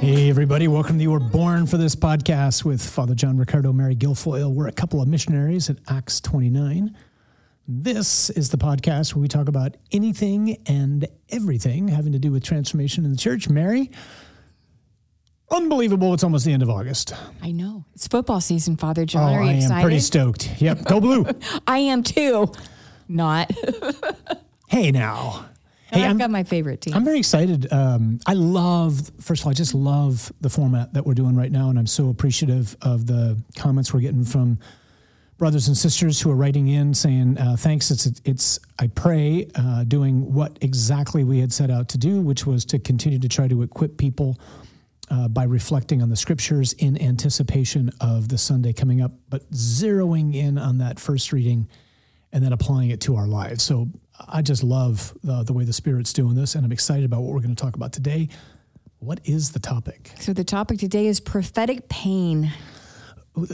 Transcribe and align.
Hey, 0.00 0.30
everybody, 0.30 0.66
welcome 0.66 0.96
to 0.96 1.02
You 1.02 1.10
Were 1.10 1.20
Born 1.20 1.66
for 1.66 1.76
This 1.76 1.94
podcast 1.94 2.64
with 2.64 2.82
Father 2.82 3.14
John 3.14 3.36
Riccardo, 3.36 3.72
Mary 3.72 3.94
Guilfoyle. 3.94 4.50
We're 4.52 4.66
a 4.68 4.72
couple 4.72 5.02
of 5.02 5.08
missionaries 5.08 5.68
at 5.68 5.76
Acts 5.88 6.20
29. 6.22 6.96
This 7.68 8.30
is 8.30 8.48
the 8.48 8.56
podcast 8.56 9.14
where 9.14 9.20
we 9.20 9.28
talk 9.28 9.48
about 9.48 9.76
anything 9.92 10.56
and 10.66 11.06
everything 11.28 11.88
having 11.88 12.12
to 12.12 12.18
do 12.18 12.32
with 12.32 12.42
transformation 12.42 13.04
in 13.04 13.10
the 13.10 13.16
church. 13.16 13.48
Mary, 13.50 13.90
unbelievable. 15.50 16.14
It's 16.14 16.24
almost 16.24 16.46
the 16.46 16.52
end 16.52 16.62
of 16.62 16.70
August. 16.70 17.12
I 17.42 17.50
know. 17.52 17.84
It's 17.94 18.08
football 18.08 18.40
season, 18.40 18.76
Father 18.78 19.04
John. 19.04 19.34
Oh, 19.34 19.36
Are 19.36 19.42
you 19.44 19.50
I 19.50 19.52
excited? 19.54 19.74
am 19.76 19.82
pretty 19.82 20.00
stoked. 20.00 20.60
Yep, 20.62 20.84
go 20.84 21.00
blue. 21.00 21.26
I 21.66 21.78
am 21.78 22.02
too. 22.02 22.50
Not. 23.06 23.50
hey, 24.68 24.90
now. 24.92 25.46
Hey, 25.92 26.04
I've 26.04 26.10
I'm, 26.10 26.18
got 26.18 26.30
my 26.30 26.44
favorite 26.44 26.80
team. 26.80 26.94
I'm 26.94 27.04
very 27.04 27.18
excited. 27.18 27.72
Um, 27.72 28.20
I 28.26 28.34
love, 28.34 29.10
first 29.20 29.42
of 29.42 29.46
all, 29.46 29.50
I 29.50 29.54
just 29.54 29.74
love 29.74 30.32
the 30.40 30.48
format 30.48 30.92
that 30.94 31.04
we're 31.04 31.14
doing 31.14 31.34
right 31.34 31.50
now. 31.50 31.68
And 31.70 31.78
I'm 31.78 31.86
so 31.86 32.10
appreciative 32.10 32.76
of 32.82 33.06
the 33.06 33.42
comments 33.56 33.92
we're 33.92 34.00
getting 34.00 34.24
from 34.24 34.58
brothers 35.36 35.68
and 35.68 35.76
sisters 35.76 36.20
who 36.20 36.30
are 36.30 36.36
writing 36.36 36.68
in 36.68 36.92
saying, 36.92 37.38
uh, 37.38 37.56
thanks. 37.56 37.90
It's, 37.90 38.20
it's, 38.24 38.58
I 38.78 38.88
pray, 38.88 39.48
uh, 39.54 39.84
doing 39.84 40.32
what 40.32 40.58
exactly 40.60 41.24
we 41.24 41.40
had 41.40 41.52
set 41.52 41.70
out 41.70 41.88
to 41.88 41.98
do, 41.98 42.20
which 42.20 42.46
was 42.46 42.64
to 42.66 42.78
continue 42.78 43.18
to 43.18 43.28
try 43.28 43.48
to 43.48 43.62
equip 43.62 43.96
people 43.96 44.38
uh, 45.10 45.28
by 45.28 45.44
reflecting 45.44 46.02
on 46.02 46.08
the 46.08 46.16
scriptures 46.16 46.72
in 46.74 47.00
anticipation 47.02 47.90
of 48.00 48.28
the 48.28 48.38
Sunday 48.38 48.72
coming 48.72 49.00
up, 49.00 49.12
but 49.28 49.50
zeroing 49.50 50.34
in 50.34 50.56
on 50.56 50.78
that 50.78 51.00
first 51.00 51.32
reading 51.32 51.68
and 52.32 52.44
then 52.44 52.52
applying 52.52 52.90
it 52.90 53.00
to 53.00 53.16
our 53.16 53.26
lives. 53.26 53.62
So 53.64 53.88
I 54.28 54.42
just 54.42 54.62
love 54.62 55.16
the, 55.22 55.42
the 55.42 55.52
way 55.52 55.64
the 55.64 55.72
Spirit's 55.72 56.12
doing 56.12 56.34
this, 56.34 56.54
and 56.54 56.64
I'm 56.64 56.72
excited 56.72 57.04
about 57.04 57.22
what 57.22 57.32
we're 57.32 57.40
going 57.40 57.54
to 57.54 57.62
talk 57.62 57.76
about 57.76 57.92
today. 57.92 58.28
What 58.98 59.20
is 59.24 59.50
the 59.52 59.58
topic? 59.60 60.12
so 60.20 60.32
the 60.32 60.44
topic 60.44 60.78
today 60.78 61.06
is 61.06 61.20
prophetic 61.20 61.88
pain. 61.88 62.52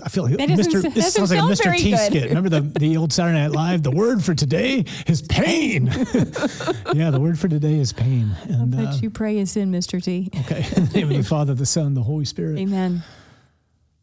I 0.02 0.08
feel 0.08 0.24
like 0.24 0.36
That 0.38 0.48
Mr. 0.48 0.92
This 0.92 1.12
sounds 1.14 1.30
like 1.30 1.38
a 1.38 1.42
Mr. 1.42 1.76
T 1.76 1.90
good. 1.90 1.98
skit. 2.00 2.28
Remember 2.30 2.48
the, 2.48 2.62
the 2.62 2.96
old 2.96 3.12
Saturday 3.12 3.38
Night 3.38 3.52
Live? 3.52 3.82
The 3.82 3.90
word 3.92 4.24
for 4.24 4.34
today 4.34 4.84
is 5.06 5.22
pain. 5.22 5.86
yeah, 6.94 7.10
the 7.10 7.20
word 7.20 7.38
for 7.38 7.46
today 7.46 7.74
is 7.78 7.92
pain. 7.92 8.34
And 8.48 8.74
uh, 8.74 8.90
That 8.90 9.02
you 9.02 9.10
pray 9.10 9.38
is 9.38 9.56
in, 9.56 9.70
Mr. 9.70 10.02
T. 10.02 10.30
okay, 10.40 10.66
in 10.76 10.86
the 10.86 10.92
name 10.94 11.10
of 11.10 11.16
the 11.18 11.22
Father, 11.22 11.54
the 11.54 11.66
Son, 11.66 11.94
the 11.94 12.02
Holy 12.02 12.24
Spirit. 12.24 12.58
Amen. 12.58 13.04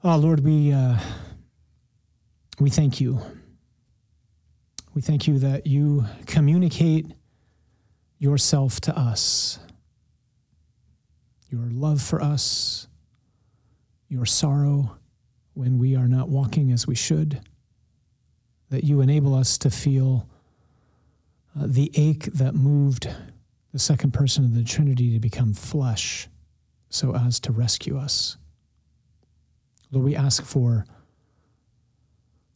Oh 0.04 0.16
Lord, 0.16 0.42
we 0.42 0.72
uh, 0.72 0.98
we 2.59 2.70
thank 2.70 3.02
you. 3.02 3.20
We 4.94 5.02
thank 5.02 5.28
you 5.28 5.40
that 5.40 5.66
you 5.66 6.06
communicate 6.28 7.08
yourself 8.20 8.80
to 8.82 8.96
us, 8.98 9.58
your 11.50 11.66
love 11.72 12.00
for 12.00 12.22
us, 12.22 12.88
your 14.08 14.28
sorrow 14.28 14.98
when 15.56 15.80
we 15.80 15.96
are 15.96 16.08
not 16.08 16.30
walking 16.30 16.72
as 16.72 16.86
we 16.86 16.94
should, 16.94 17.42
that 18.70 18.84
you 18.84 19.02
enable 19.02 19.34
us 19.34 19.58
to 19.60 19.72
feel 19.72 20.28
uh, 21.60 21.66
the 21.66 21.92
ache 21.96 22.26
that 22.26 22.54
moved 22.54 23.08
the 23.72 23.80
second 23.80 24.14
person 24.14 24.46
of 24.46 24.54
the 24.54 24.64
Trinity 24.64 25.12
to 25.14 25.20
become 25.20 25.54
flesh 25.54 26.28
so 26.90 27.16
as 27.16 27.40
to 27.40 27.52
rescue 27.52 27.98
us. 27.98 28.38
Lord, 29.90 30.06
we 30.06 30.16
ask 30.16 30.44
for 30.44 30.86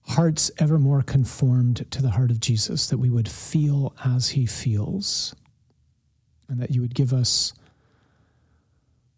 hearts 0.07 0.49
ever 0.57 0.79
more 0.79 1.01
conformed 1.01 1.85
to 1.91 2.01
the 2.01 2.11
heart 2.11 2.31
of 2.31 2.39
Jesus, 2.39 2.87
that 2.87 2.97
we 2.97 3.09
would 3.09 3.27
feel 3.27 3.93
as 4.05 4.29
he 4.29 4.45
feels, 4.45 5.35
and 6.47 6.59
that 6.59 6.71
you 6.71 6.81
would 6.81 6.95
give 6.95 7.13
us 7.13 7.53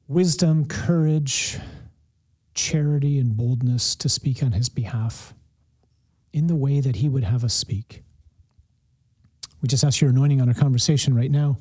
wisdom, 0.08 0.66
courage, 0.66 1.60
charity, 2.56 3.20
and 3.20 3.38
boldness 3.38 3.96
to 3.96 4.10
speak 4.10 4.42
on 4.42 4.54
his 4.54 4.68
behalf 4.68 5.34
in 6.34 6.48
the 6.48 6.56
way 6.56 6.80
that 6.80 6.98
he 6.98 7.08
would 7.08 7.24
have 7.24 7.44
us 7.44 7.54
speak. 7.54 8.04
We 9.62 9.68
just 9.68 9.84
ask 9.84 10.02
your 10.02 10.10
anointing 10.10 10.42
on 10.42 10.48
our 10.48 10.56
conversation 10.56 11.16
right 11.16 11.32
now. 11.32 11.60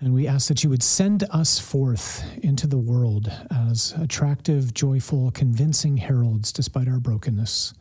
And 0.00 0.14
we 0.14 0.26
ask 0.26 0.48
that 0.48 0.64
you 0.64 0.70
would 0.70 0.82
send 0.82 1.24
us 1.30 1.58
forth 1.58 2.24
into 2.42 2.66
the 2.66 2.78
world 2.78 3.30
as 3.50 3.92
attractive, 4.00 4.72
joyful, 4.72 5.30
convincing 5.32 5.98
heralds 5.98 6.52
despite 6.52 6.88
our 6.88 6.98
brokenness 6.98 7.74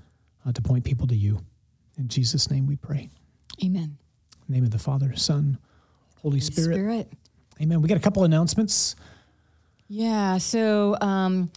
uh, 0.46 0.52
to 0.52 0.62
point 0.62 0.84
people 0.84 1.08
to 1.08 1.16
you. 1.16 1.40
In 1.98 2.10
Jesus' 2.10 2.52
name 2.52 2.68
we 2.68 2.76
pray. 2.76 3.10
Amen. 3.64 3.84
In 3.84 3.98
the 4.48 4.54
name 4.54 4.64
of 4.66 4.72
the 4.72 4.80
Father, 4.80 5.16
Son, 5.16 5.58
Holy 6.22 6.42
Spirit. 6.42 6.76
Spirit. 6.76 7.12
Amen. 7.62 7.82
We 7.82 7.88
got 7.88 7.98
a 7.98 8.02
couple 8.02 8.26
announcements. 8.26 8.98
Yeah. 9.88 10.40
So, 10.40 10.98
um, 11.00 11.50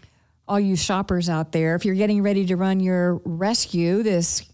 all 0.48 0.60
you 0.60 0.76
shoppers 0.76 1.28
out 1.28 1.52
there, 1.52 1.74
if 1.76 1.84
you're 1.84 1.94
getting 1.94 2.22
ready 2.22 2.46
to 2.46 2.56
run 2.56 2.80
your 2.80 3.20
rescue 3.24 4.02
this, 4.02 4.44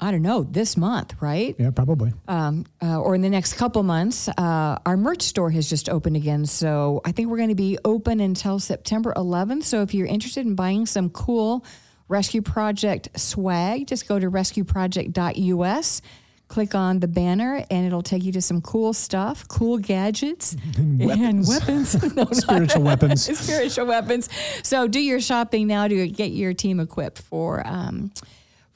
I 0.00 0.10
don't 0.12 0.22
know, 0.22 0.44
this 0.44 0.76
month, 0.76 1.14
right? 1.20 1.56
Yeah, 1.58 1.70
probably. 1.70 2.12
um, 2.28 2.66
uh, 2.80 3.00
or 3.00 3.14
in 3.16 3.20
the 3.20 3.28
next 3.30 3.54
couple 3.54 3.82
months, 3.82 4.28
uh, 4.28 4.78
our 4.86 4.96
merch 4.96 5.22
store 5.22 5.50
has 5.50 5.68
just 5.68 5.88
opened 5.88 6.14
again. 6.16 6.46
So 6.46 7.00
I 7.04 7.10
think 7.10 7.28
we're 7.30 7.36
going 7.38 7.48
to 7.48 7.54
be 7.56 7.78
open 7.84 8.20
until 8.20 8.60
September 8.60 9.12
11th. 9.16 9.64
So 9.64 9.82
if 9.82 9.94
you're 9.94 10.06
interested 10.06 10.46
in 10.46 10.54
buying 10.54 10.86
some 10.86 11.10
cool 11.10 11.64
Rescue 12.06 12.42
Project 12.42 13.08
swag, 13.18 13.86
just 13.88 14.06
go 14.08 14.18
to 14.20 14.30
rescueproject.us, 14.30 16.02
click 16.48 16.74
on 16.74 17.00
the 17.00 17.08
banner, 17.08 17.64
and 17.70 17.86
it'll 17.86 18.02
take 18.02 18.22
you 18.24 18.32
to 18.32 18.40
some 18.40 18.60
cool 18.62 18.92
stuff, 18.92 19.46
cool 19.48 19.78
gadgets, 19.78 20.56
and 20.76 21.00
weapons. 21.00 21.48
weapons. 21.48 22.14
No, 22.16 22.24
Spiritual 22.32 22.82
weapons. 22.82 23.38
spiritual 23.40 23.86
weapons. 23.86 24.28
So 24.62 24.88
do 24.88 25.00
your 25.00 25.20
shopping 25.20 25.66
now 25.66 25.88
to 25.88 26.08
get 26.08 26.30
your 26.30 26.54
team 26.54 26.80
equipped 26.80 27.20
for 27.20 27.66
um, 27.66 28.10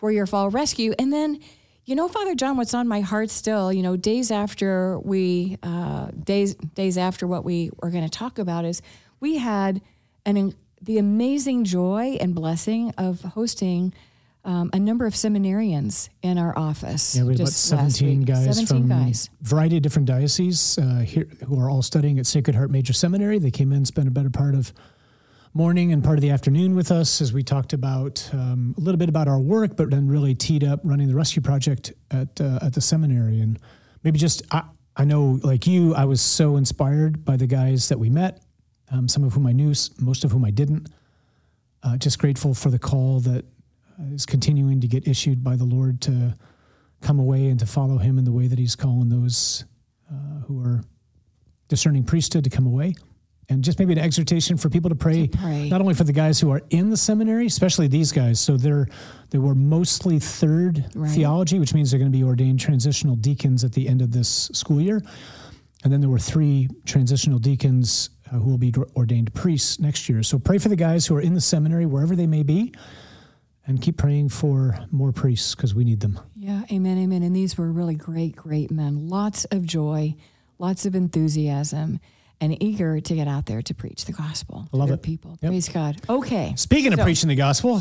for 0.02 0.10
your 0.10 0.26
fall 0.26 0.50
rescue, 0.50 0.92
and 0.98 1.12
then. 1.12 1.38
You 1.84 1.96
know, 1.96 2.06
Father 2.06 2.36
John, 2.36 2.56
what's 2.56 2.74
on 2.74 2.86
my 2.86 3.00
heart 3.00 3.28
still, 3.28 3.72
you 3.72 3.82
know, 3.82 3.96
days 3.96 4.30
after 4.30 5.00
we, 5.00 5.58
uh, 5.64 6.12
days 6.12 6.54
days 6.54 6.96
after 6.96 7.26
what 7.26 7.44
we 7.44 7.72
were 7.82 7.90
going 7.90 8.04
to 8.04 8.08
talk 8.08 8.38
about 8.38 8.64
is 8.64 8.82
we 9.18 9.38
had 9.38 9.82
an 10.24 10.54
the 10.80 10.98
amazing 10.98 11.64
joy 11.64 12.16
and 12.20 12.36
blessing 12.36 12.94
of 12.98 13.20
hosting 13.22 13.92
um, 14.44 14.70
a 14.72 14.78
number 14.78 15.06
of 15.06 15.14
seminarians 15.14 16.08
in 16.22 16.38
our 16.38 16.56
office. 16.56 17.16
Yeah, 17.16 17.22
we 17.22 17.32
had 17.32 17.40
about 17.40 17.48
just 17.48 17.64
17 17.64 18.22
guys 18.22 18.56
17 18.56 18.66
from 18.66 18.88
guys. 18.88 19.28
a 19.40 19.44
variety 19.44 19.76
of 19.78 19.82
different 19.82 20.06
dioceses 20.06 20.78
uh, 20.78 21.00
here 21.00 21.26
who 21.48 21.58
are 21.60 21.68
all 21.68 21.82
studying 21.82 22.20
at 22.20 22.26
Sacred 22.26 22.54
Heart 22.54 22.70
Major 22.70 22.92
Seminary. 22.92 23.40
They 23.40 23.50
came 23.50 23.72
in, 23.72 23.84
spent 23.84 24.06
a 24.06 24.12
better 24.12 24.30
part 24.30 24.54
of 24.54 24.72
morning 25.54 25.92
and 25.92 26.02
part 26.02 26.16
of 26.16 26.22
the 26.22 26.30
afternoon 26.30 26.74
with 26.74 26.90
us 26.90 27.20
as 27.20 27.32
we 27.32 27.42
talked 27.42 27.74
about 27.74 28.26
um, 28.32 28.74
a 28.78 28.80
little 28.80 28.98
bit 28.98 29.08
about 29.08 29.28
our 29.28 29.38
work, 29.38 29.76
but 29.76 29.90
then 29.90 30.08
really 30.08 30.34
teed 30.34 30.64
up 30.64 30.80
running 30.82 31.08
the 31.08 31.14
rescue 31.14 31.42
project 31.42 31.92
at 32.10 32.40
uh, 32.40 32.58
at 32.62 32.72
the 32.72 32.80
seminary. 32.80 33.40
And 33.40 33.58
maybe 34.02 34.18
just 34.18 34.42
I, 34.50 34.62
I 34.96 35.04
know, 35.04 35.38
like 35.42 35.66
you, 35.66 35.94
I 35.94 36.04
was 36.04 36.20
so 36.20 36.56
inspired 36.56 37.24
by 37.24 37.36
the 37.36 37.46
guys 37.46 37.88
that 37.88 37.98
we 37.98 38.08
met. 38.08 38.42
Um, 38.90 39.08
some 39.08 39.24
of 39.24 39.32
whom 39.32 39.46
I 39.46 39.52
knew, 39.52 39.72
most 40.00 40.24
of 40.24 40.32
whom 40.32 40.44
I 40.44 40.50
didn't. 40.50 40.88
Uh, 41.82 41.96
just 41.96 42.18
grateful 42.18 42.52
for 42.52 42.70
the 42.70 42.78
call 42.78 43.20
that 43.20 43.44
uh, 43.98 44.16
continuing 44.26 44.80
to 44.80 44.86
get 44.86 45.08
issued 45.08 45.42
by 45.42 45.56
the 45.56 45.64
Lord 45.64 46.00
to 46.02 46.36
come 47.00 47.18
away 47.18 47.48
and 47.48 47.58
to 47.60 47.66
follow 47.66 47.98
Him 47.98 48.18
in 48.18 48.24
the 48.24 48.32
way 48.32 48.48
that 48.48 48.58
He's 48.58 48.76
calling 48.76 49.08
those 49.08 49.64
uh, 50.10 50.40
who 50.46 50.62
are 50.62 50.82
discerning 51.68 52.04
priesthood 52.04 52.44
to 52.44 52.50
come 52.50 52.66
away. 52.66 52.94
And 53.48 53.62
just 53.62 53.78
maybe 53.78 53.92
an 53.92 53.98
exhortation 53.98 54.56
for 54.56 54.70
people 54.70 54.88
to 54.88 54.94
pray, 54.94 55.26
pray. 55.28 55.68
not 55.68 55.80
only 55.80 55.94
for 55.94 56.04
the 56.04 56.12
guys 56.12 56.40
who 56.40 56.50
are 56.50 56.62
in 56.70 56.90
the 56.90 56.96
seminary, 56.96 57.46
especially 57.46 57.86
these 57.88 58.12
guys. 58.12 58.40
So 58.40 58.56
they're 58.56 58.86
they 59.30 59.38
were 59.38 59.54
mostly 59.54 60.18
third 60.18 60.84
Right. 60.94 61.10
theology, 61.10 61.58
which 61.58 61.74
means 61.74 61.90
they're 61.90 61.98
going 61.98 62.10
to 62.12 62.16
be 62.16 62.24
ordained 62.24 62.60
transitional 62.60 63.16
deacons 63.16 63.64
at 63.64 63.72
the 63.72 63.88
end 63.88 64.00
of 64.00 64.12
this 64.12 64.48
school 64.52 64.80
year. 64.80 65.02
And 65.84 65.92
then 65.92 66.00
there 66.00 66.08
were 66.10 66.18
three 66.20 66.68
transitional 66.86 67.38
deacons 67.40 68.10
uh, 68.30 68.36
who 68.38 68.50
will 68.50 68.58
be 68.58 68.72
ordained 68.96 69.34
priests 69.34 69.80
next 69.80 70.08
year. 70.08 70.22
So 70.22 70.38
pray 70.38 70.58
for 70.58 70.68
the 70.68 70.76
guys 70.76 71.06
who 71.06 71.16
are 71.16 71.20
in 71.20 71.34
the 71.34 71.40
seminary, 71.40 71.84
wherever 71.86 72.14
they 72.14 72.28
may 72.28 72.44
be, 72.44 72.72
and 73.66 73.80
keep 73.82 73.96
praying 73.96 74.28
for 74.28 74.78
more 74.92 75.12
priests 75.12 75.54
because 75.54 75.74
we 75.74 75.84
need 75.84 76.00
them. 76.00 76.20
Yeah, 76.36 76.62
amen, 76.70 76.98
amen. 76.98 77.22
And 77.24 77.34
these 77.34 77.58
were 77.58 77.70
really 77.72 77.96
great, 77.96 78.36
great 78.36 78.70
men. 78.70 79.08
Lots 79.08 79.44
of 79.46 79.64
joy, 79.66 80.14
lots 80.58 80.86
of 80.86 80.94
enthusiasm, 80.94 81.98
and 82.42 82.60
eager 82.62 83.00
to 83.00 83.14
get 83.14 83.28
out 83.28 83.46
there 83.46 83.62
to 83.62 83.72
preach 83.74 84.04
the 84.04 84.12
gospel 84.12 84.66
to 84.70 84.76
love 84.76 84.90
it. 84.90 85.00
people. 85.02 85.38
Yep. 85.40 85.50
Praise 85.50 85.68
God. 85.68 86.00
Okay. 86.08 86.52
Speaking 86.56 86.92
of 86.92 86.98
preaching 86.98 87.28
the 87.28 87.36
gospel, 87.36 87.80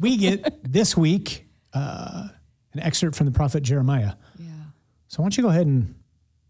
we 0.00 0.18
get 0.18 0.70
this 0.70 0.94
week 0.96 1.46
uh, 1.72 2.28
an 2.74 2.80
excerpt 2.80 3.16
from 3.16 3.24
the 3.26 3.32
prophet 3.32 3.62
Jeremiah. 3.62 4.12
Yeah. 4.38 4.50
So 5.08 5.22
why 5.22 5.24
don't 5.24 5.36
you 5.38 5.42
go 5.42 5.48
ahead 5.48 5.66
and 5.66 5.94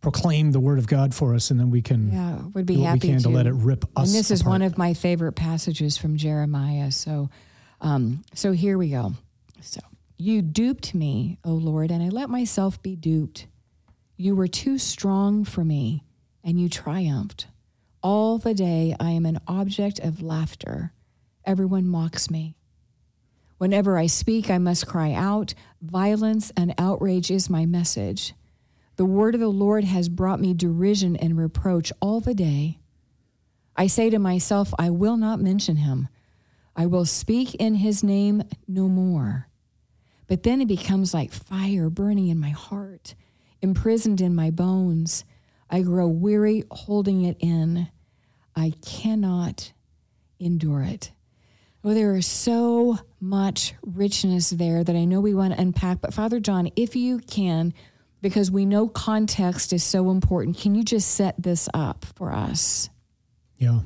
proclaim 0.00 0.50
the 0.50 0.58
word 0.58 0.80
of 0.80 0.88
God 0.88 1.14
for 1.14 1.34
us, 1.36 1.52
and 1.52 1.60
then 1.60 1.70
we 1.70 1.80
can 1.82 2.10
Yeah, 2.12 2.38
would 2.54 2.66
be 2.66 2.80
happy 2.80 2.98
we 3.06 3.08
can 3.12 3.16
to. 3.18 3.22
to. 3.24 3.28
let 3.28 3.46
it 3.46 3.52
rip 3.54 3.84
us. 3.96 4.08
and 4.08 4.18
this 4.18 4.32
is 4.32 4.42
one 4.44 4.62
of 4.62 4.76
my 4.76 4.94
favorite 4.94 5.34
passages 5.34 5.96
from 5.96 6.16
Jeremiah. 6.16 6.90
So, 6.90 7.30
um, 7.80 8.24
so 8.34 8.50
here 8.50 8.76
we 8.76 8.90
go. 8.90 9.12
So 9.60 9.80
you 10.18 10.42
duped 10.42 10.92
me, 10.94 11.38
O 11.44 11.52
Lord, 11.52 11.92
and 11.92 12.02
I 12.02 12.08
let 12.08 12.28
myself 12.28 12.82
be 12.82 12.96
duped. 12.96 13.46
You 14.16 14.34
were 14.34 14.48
too 14.48 14.76
strong 14.78 15.44
for 15.44 15.64
me, 15.64 16.02
and 16.42 16.60
you 16.60 16.68
triumphed. 16.68 17.46
All 18.02 18.38
the 18.38 18.52
day 18.52 18.96
I 18.98 19.10
am 19.10 19.24
an 19.26 19.38
object 19.46 20.00
of 20.00 20.22
laughter. 20.22 20.92
Everyone 21.44 21.86
mocks 21.86 22.30
me. 22.30 22.56
Whenever 23.58 23.96
I 23.96 24.06
speak, 24.06 24.50
I 24.50 24.58
must 24.58 24.88
cry 24.88 25.12
out. 25.12 25.54
Violence 25.80 26.50
and 26.56 26.74
outrage 26.78 27.30
is 27.30 27.48
my 27.48 27.64
message. 27.64 28.34
The 28.96 29.04
word 29.04 29.34
of 29.34 29.40
the 29.40 29.46
Lord 29.46 29.84
has 29.84 30.08
brought 30.08 30.40
me 30.40 30.52
derision 30.52 31.14
and 31.14 31.38
reproach 31.38 31.92
all 32.00 32.20
the 32.20 32.34
day. 32.34 32.80
I 33.76 33.86
say 33.86 34.10
to 34.10 34.18
myself, 34.18 34.74
I 34.80 34.90
will 34.90 35.16
not 35.16 35.38
mention 35.38 35.76
him. 35.76 36.08
I 36.74 36.86
will 36.86 37.04
speak 37.04 37.54
in 37.54 37.76
his 37.76 38.02
name 38.02 38.42
no 38.66 38.88
more. 38.88 39.48
But 40.26 40.42
then 40.42 40.60
it 40.60 40.66
becomes 40.66 41.14
like 41.14 41.30
fire 41.30 41.88
burning 41.88 42.26
in 42.26 42.40
my 42.40 42.50
heart, 42.50 43.14
imprisoned 43.60 44.20
in 44.20 44.34
my 44.34 44.50
bones. 44.50 45.24
I 45.72 45.80
grow 45.80 46.06
weary 46.06 46.64
holding 46.70 47.24
it 47.24 47.38
in. 47.40 47.88
I 48.54 48.74
cannot 48.84 49.72
endure 50.38 50.82
it. 50.82 51.12
Well, 51.82 51.94
there 51.94 52.14
is 52.14 52.26
so 52.26 52.98
much 53.20 53.74
richness 53.82 54.50
there 54.50 54.84
that 54.84 54.94
I 54.94 55.06
know 55.06 55.20
we 55.20 55.34
want 55.34 55.54
to 55.54 55.60
unpack. 55.60 56.02
But 56.02 56.12
Father 56.12 56.40
John, 56.40 56.68
if 56.76 56.94
you 56.94 57.18
can, 57.18 57.72
because 58.20 58.50
we 58.50 58.66
know 58.66 58.86
context 58.86 59.72
is 59.72 59.82
so 59.82 60.10
important, 60.10 60.58
can 60.58 60.74
you 60.74 60.84
just 60.84 61.10
set 61.12 61.42
this 61.42 61.70
up 61.72 62.04
for 62.16 62.32
us? 62.32 62.90
Yeah. 63.56 63.80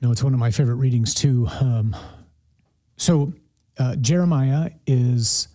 No, 0.00 0.10
it's 0.10 0.24
one 0.24 0.32
of 0.32 0.40
my 0.40 0.50
favorite 0.50 0.76
readings 0.76 1.14
too. 1.14 1.46
Um, 1.60 1.94
so, 2.96 3.34
uh, 3.78 3.96
Jeremiah 3.96 4.70
is 4.86 5.48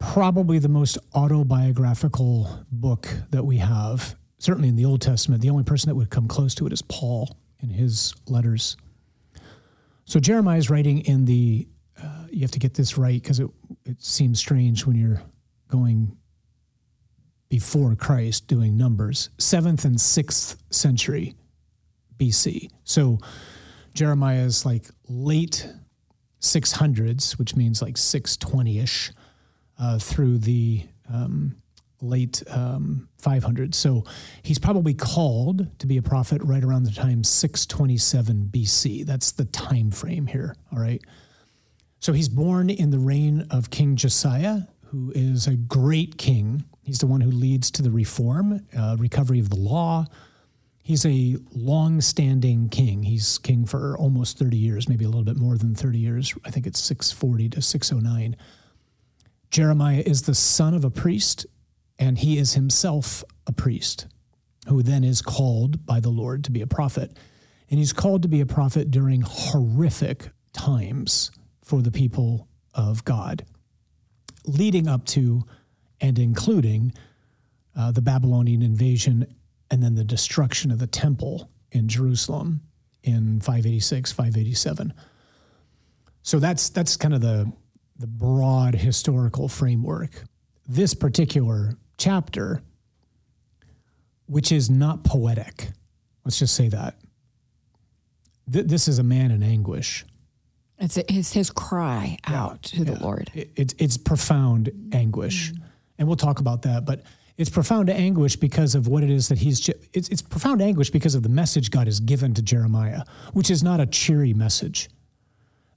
probably 0.00 0.58
the 0.58 0.68
most 0.68 0.98
autobiographical 1.14 2.64
book 2.72 3.08
that 3.30 3.44
we 3.44 3.58
have. 3.58 4.16
Certainly 4.38 4.70
in 4.70 4.76
the 4.76 4.86
Old 4.86 5.02
Testament, 5.02 5.42
the 5.42 5.50
only 5.50 5.62
person 5.62 5.88
that 5.88 5.94
would 5.94 6.10
come 6.10 6.26
close 6.26 6.54
to 6.56 6.66
it 6.66 6.72
is 6.72 6.82
Paul 6.82 7.36
in 7.60 7.68
his 7.68 8.14
letters. 8.26 8.76
So 10.06 10.18
Jeremiah 10.18 10.58
is 10.58 10.70
writing 10.70 11.00
in 11.00 11.26
the. 11.26 11.68
Uh, 12.02 12.24
you 12.30 12.40
have 12.40 12.50
to 12.52 12.58
get 12.58 12.74
this 12.74 12.96
right 12.96 13.22
because 13.22 13.40
it 13.40 13.48
it 13.84 14.02
seems 14.02 14.38
strange 14.38 14.86
when 14.86 14.96
you're 14.96 15.22
going 15.68 16.16
before 17.50 17.94
Christ 17.94 18.48
doing 18.48 18.78
numbers. 18.78 19.28
Seventh 19.38 19.84
and 19.84 20.00
sixth 20.00 20.56
century 20.70 21.34
BC. 22.16 22.70
So 22.84 23.18
Jeremiah 23.92 24.42
is 24.42 24.64
like 24.64 24.86
late 25.08 25.68
600s, 26.40 27.38
which 27.38 27.54
means 27.54 27.82
like 27.82 27.98
620 27.98 28.78
ish, 28.78 29.12
uh, 29.80 29.98
through 29.98 30.38
the 30.38 30.82
um, 31.12 31.56
late 32.02 32.42
um, 32.50 33.08
500s. 33.22 33.74
So 33.74 34.04
he's 34.42 34.58
probably 34.58 34.94
called 34.94 35.66
to 35.78 35.86
be 35.86 35.96
a 35.96 36.02
prophet 36.02 36.40
right 36.44 36.62
around 36.62 36.84
the 36.84 36.92
time 36.92 37.24
627 37.24 38.50
BC. 38.52 39.04
That's 39.06 39.32
the 39.32 39.44
time 39.46 39.90
frame 39.90 40.26
here. 40.26 40.54
All 40.72 40.78
right. 40.78 41.02
So 41.98 42.12
he's 42.12 42.28
born 42.28 42.70
in 42.70 42.90
the 42.90 42.98
reign 42.98 43.46
of 43.50 43.70
King 43.70 43.96
Josiah, 43.96 44.60
who 44.86 45.12
is 45.14 45.46
a 45.46 45.54
great 45.54 46.16
king. 46.16 46.64
He's 46.82 46.98
the 46.98 47.06
one 47.06 47.20
who 47.20 47.30
leads 47.30 47.70
to 47.72 47.82
the 47.82 47.90
reform, 47.90 48.66
uh, 48.76 48.96
recovery 48.98 49.38
of 49.38 49.50
the 49.50 49.56
law. 49.56 50.06
He's 50.82 51.04
a 51.04 51.36
long 51.52 52.00
standing 52.00 52.68
king. 52.70 53.02
He's 53.02 53.38
king 53.38 53.66
for 53.66 53.96
almost 53.98 54.38
30 54.38 54.56
years, 54.56 54.88
maybe 54.88 55.04
a 55.04 55.08
little 55.08 55.24
bit 55.24 55.36
more 55.36 55.58
than 55.58 55.74
30 55.74 55.98
years. 55.98 56.34
I 56.44 56.50
think 56.50 56.66
it's 56.66 56.80
640 56.80 57.50
to 57.50 57.62
609. 57.62 58.34
Jeremiah 59.50 60.02
is 60.04 60.22
the 60.22 60.34
son 60.34 60.74
of 60.74 60.84
a 60.84 60.90
priest 60.90 61.46
and 61.98 62.18
he 62.18 62.38
is 62.38 62.54
himself 62.54 63.24
a 63.46 63.52
priest 63.52 64.06
who 64.68 64.82
then 64.82 65.04
is 65.04 65.22
called 65.22 65.84
by 65.84 66.00
the 66.00 66.08
Lord 66.08 66.44
to 66.44 66.50
be 66.50 66.62
a 66.62 66.66
prophet. 66.66 67.16
And 67.68 67.78
he's 67.78 67.92
called 67.92 68.22
to 68.22 68.28
be 68.28 68.40
a 68.40 68.46
prophet 68.46 68.90
during 68.90 69.22
horrific 69.22 70.30
times 70.52 71.30
for 71.62 71.82
the 71.82 71.90
people 71.90 72.48
of 72.74 73.04
God, 73.04 73.44
leading 74.46 74.88
up 74.88 75.04
to 75.06 75.44
and 76.00 76.18
including 76.18 76.92
uh, 77.76 77.92
the 77.92 78.02
Babylonian 78.02 78.62
invasion 78.62 79.26
and 79.70 79.82
then 79.82 79.94
the 79.94 80.04
destruction 80.04 80.70
of 80.70 80.78
the 80.78 80.86
temple 80.86 81.50
in 81.70 81.88
Jerusalem 81.88 82.62
in 83.02 83.40
586, 83.40 84.12
587. 84.12 84.92
So 86.22 86.38
that's 86.38 86.68
that's 86.70 86.96
kind 86.96 87.14
of 87.14 87.20
the 87.20 87.50
the 88.00 88.06
broad 88.06 88.74
historical 88.74 89.46
framework. 89.46 90.24
This 90.66 90.94
particular 90.94 91.74
chapter, 91.98 92.62
which 94.26 94.50
is 94.50 94.70
not 94.70 95.04
poetic. 95.04 95.68
Let's 96.24 96.38
just 96.38 96.54
say 96.54 96.68
that. 96.70 96.96
Th- 98.50 98.64
this 98.64 98.88
is 98.88 98.98
a 98.98 99.02
man 99.02 99.30
in 99.30 99.42
anguish. 99.42 100.06
It's 100.78 100.98
his, 101.10 101.32
his 101.34 101.50
cry 101.50 102.16
out 102.26 102.70
yeah, 102.72 102.78
to 102.78 102.84
the. 102.84 103.04
Lord. 103.04 103.30
It, 103.34 103.50
it's, 103.54 103.74
it's 103.78 103.98
profound 103.98 104.70
anguish. 104.92 105.52
Mm. 105.52 105.62
And 105.98 106.08
we'll 106.08 106.16
talk 106.16 106.40
about 106.40 106.62
that. 106.62 106.86
But 106.86 107.02
it's 107.36 107.50
profound 107.50 107.90
anguish 107.90 108.36
because 108.36 108.74
of 108.74 108.88
what 108.88 109.02
it 109.02 109.10
is 109.10 109.28
that 109.28 109.36
he's, 109.36 109.68
it's, 109.92 110.08
it's 110.08 110.22
profound 110.22 110.62
anguish 110.62 110.88
because 110.88 111.14
of 111.14 111.22
the 111.22 111.28
message 111.28 111.70
God 111.70 111.86
has 111.86 112.00
given 112.00 112.32
to 112.32 112.40
Jeremiah, 112.40 113.02
which 113.34 113.50
is 113.50 113.62
not 113.62 113.78
a 113.78 113.86
cheery 113.86 114.32
message. 114.32 114.88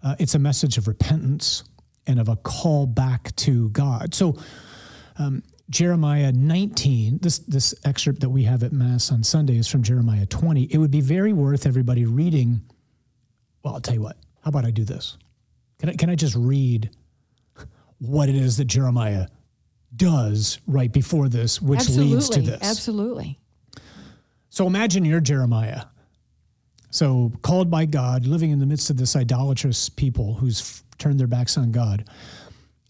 Uh, 0.02 0.16
it's 0.20 0.36
a 0.36 0.40
message 0.40 0.78
of 0.78 0.88
repentance 0.88 1.64
and 2.08 2.20
of 2.20 2.30
a 2.30 2.36
call 2.38 2.86
back 2.86 3.36
to 3.38 3.70
God. 3.70 4.14
So, 4.14 4.38
um, 5.18 5.44
Jeremiah 5.70 6.32
19, 6.32 7.20
this, 7.22 7.40
this 7.40 7.74
excerpt 7.86 8.20
that 8.20 8.30
we 8.30 8.44
have 8.44 8.64
at 8.64 8.74
Mass 8.74 9.12
on 9.12 9.24
Sunday 9.24 9.58
is 9.58 9.68
from 9.68 9.82
Jeremiah 9.82 10.26
20. 10.26 10.66
It 10.66 10.78
would 10.78 10.92
be 10.92 11.02
very 11.02 11.34
worth 11.34 11.66
everybody 11.66 12.06
reading. 12.06 12.62
Well, 13.64 13.76
I'll 13.76 13.82
tell 13.82 13.96
you 13.96 14.02
what, 14.02 14.18
how 14.44 14.50
about 14.50 14.66
I 14.66 14.72
do 14.72 14.84
this? 14.84 15.18
Can 15.80 15.90
I, 15.90 15.94
can 15.94 16.10
I 16.10 16.16
just 16.16 16.36
read 16.36 16.90
what 18.00 18.30
it 18.30 18.36
is 18.36 18.58
that 18.58 18.66
Jeremiah 18.66 19.28
does 19.96 20.60
right 20.68 20.92
before 20.92 21.30
this, 21.30 21.62
which 21.62 21.80
Absolutely. 21.80 22.14
leads 22.16 22.30
to 22.30 22.42
this? 22.42 22.62
Absolutely. 22.62 23.40
So 24.50 24.68
imagine 24.68 25.06
you're 25.06 25.22
Jeremiah. 25.22 25.86
So 26.92 27.32
called 27.42 27.72
by 27.72 27.86
God, 27.86 28.28
living 28.28 28.52
in 28.52 28.60
the 28.60 28.68
midst 28.68 28.90
of 28.92 28.98
this 28.98 29.16
idolatrous 29.16 29.90
people 29.90 30.36
who's 30.36 30.84
turned 31.04 31.20
their 31.20 31.28
backs 31.28 31.58
on 31.58 31.72
God. 31.72 32.06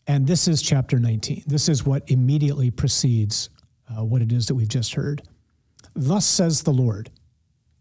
And 0.06 0.28
this 0.28 0.48
is 0.48 0.62
chapter 0.62 1.00
19. 1.00 1.46
This 1.48 1.68
is 1.68 1.84
what 1.84 2.04
immediately 2.12 2.70
precedes 2.70 3.50
uh, 3.90 4.04
what 4.04 4.22
it 4.22 4.32
is 4.32 4.46
that 4.48 4.56
we've 4.56 4.68
just 4.68 4.94
heard. 4.94 5.24
Thus 5.96 6.26
says 6.26 6.62
the 6.62 6.72
Lord 6.72 7.10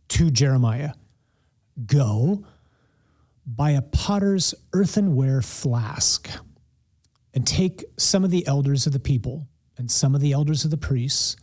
to 0.09 0.31
Jeremiah 0.31 0.93
Go, 1.87 2.45
buy 3.47 3.71
a 3.73 3.83
potter's 3.83 4.55
earthenware 4.73 5.43
flask, 5.43 6.31
and 7.35 7.47
take 7.47 7.85
some 7.99 8.25
of 8.25 8.31
the 8.31 8.47
elders 8.47 8.87
of 8.87 8.93
the 8.93 9.01
people 9.01 9.49
and 9.79 9.91
some 9.91 10.15
of 10.15 10.21
the 10.21 10.33
elders 10.33 10.65
of 10.65 10.71
the 10.71 10.77
priests, 10.77 11.37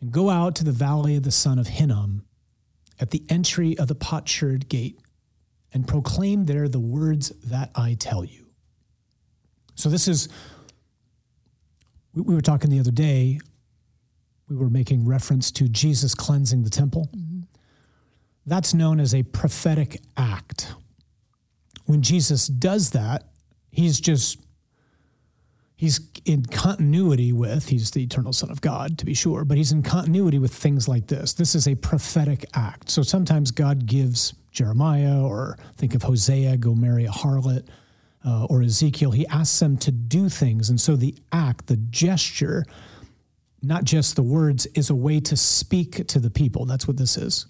and 0.00 0.12
go 0.12 0.30
out 0.30 0.56
to 0.56 0.64
the 0.64 0.72
valley 0.72 1.16
of 1.16 1.22
the 1.24 1.30
son 1.32 1.58
of 1.58 1.66
Hinnom 1.66 2.24
at 3.00 3.10
the 3.10 3.24
entry 3.28 3.76
of 3.78 3.88
the 3.88 3.94
potsherd 3.94 4.68
gate, 4.68 5.00
and 5.74 5.86
proclaim 5.86 6.44
there 6.44 6.68
the 6.68 6.80
words 6.80 7.30
that 7.44 7.70
I 7.74 7.94
tell 7.94 8.24
you. 8.24 8.46
So 9.74 9.88
this 9.88 10.06
is, 10.06 10.28
we, 12.14 12.22
we 12.22 12.34
were 12.34 12.40
talking 12.40 12.70
the 12.70 12.78
other 12.78 12.92
day, 12.92 13.40
we 14.48 14.56
were 14.56 14.70
making 14.70 15.04
reference 15.04 15.50
to 15.52 15.68
Jesus 15.68 16.14
cleansing 16.14 16.62
the 16.62 16.70
temple. 16.70 17.08
Mm-hmm. 17.14 17.40
That's 18.46 18.72
known 18.72 19.00
as 19.00 19.14
a 19.14 19.24
prophetic 19.24 20.00
act. 20.16 20.72
When 21.86 22.02
Jesus 22.02 22.46
does 22.46 22.90
that, 22.90 23.24
he's 23.70 24.00
just 24.00 24.38
he's 25.76 26.00
in 26.24 26.44
continuity 26.46 27.32
with 27.32 27.68
he's 27.68 27.90
the 27.90 28.02
eternal 28.02 28.32
son 28.32 28.48
of 28.48 28.60
god 28.60 28.96
to 28.96 29.04
be 29.04 29.12
sure 29.12 29.44
but 29.44 29.56
he's 29.56 29.72
in 29.72 29.82
continuity 29.82 30.38
with 30.38 30.54
things 30.54 30.86
like 30.86 31.08
this 31.08 31.34
this 31.34 31.56
is 31.56 31.66
a 31.66 31.74
prophetic 31.74 32.44
act 32.54 32.88
so 32.88 33.02
sometimes 33.02 33.50
god 33.50 33.84
gives 33.84 34.34
jeremiah 34.54 35.20
or 35.20 35.58
think 35.76 35.94
of 35.94 36.02
hosea 36.02 36.56
go 36.56 36.74
marry 36.74 37.04
a 37.04 37.10
harlot 37.10 37.68
uh, 38.24 38.46
or 38.46 38.62
Ezekiel, 38.62 39.10
he 39.10 39.26
asks 39.26 39.58
them 39.60 39.76
to 39.78 39.92
do 39.92 40.28
things. 40.28 40.70
And 40.70 40.80
so 40.80 40.96
the 40.96 41.14
act, 41.32 41.66
the 41.66 41.76
gesture, 41.76 42.64
not 43.62 43.84
just 43.84 44.16
the 44.16 44.22
words, 44.22 44.66
is 44.74 44.90
a 44.90 44.94
way 44.94 45.20
to 45.20 45.36
speak 45.36 46.06
to 46.08 46.18
the 46.18 46.30
people. 46.30 46.64
That's 46.64 46.88
what 46.88 46.96
this 46.96 47.16
is. 47.16 47.46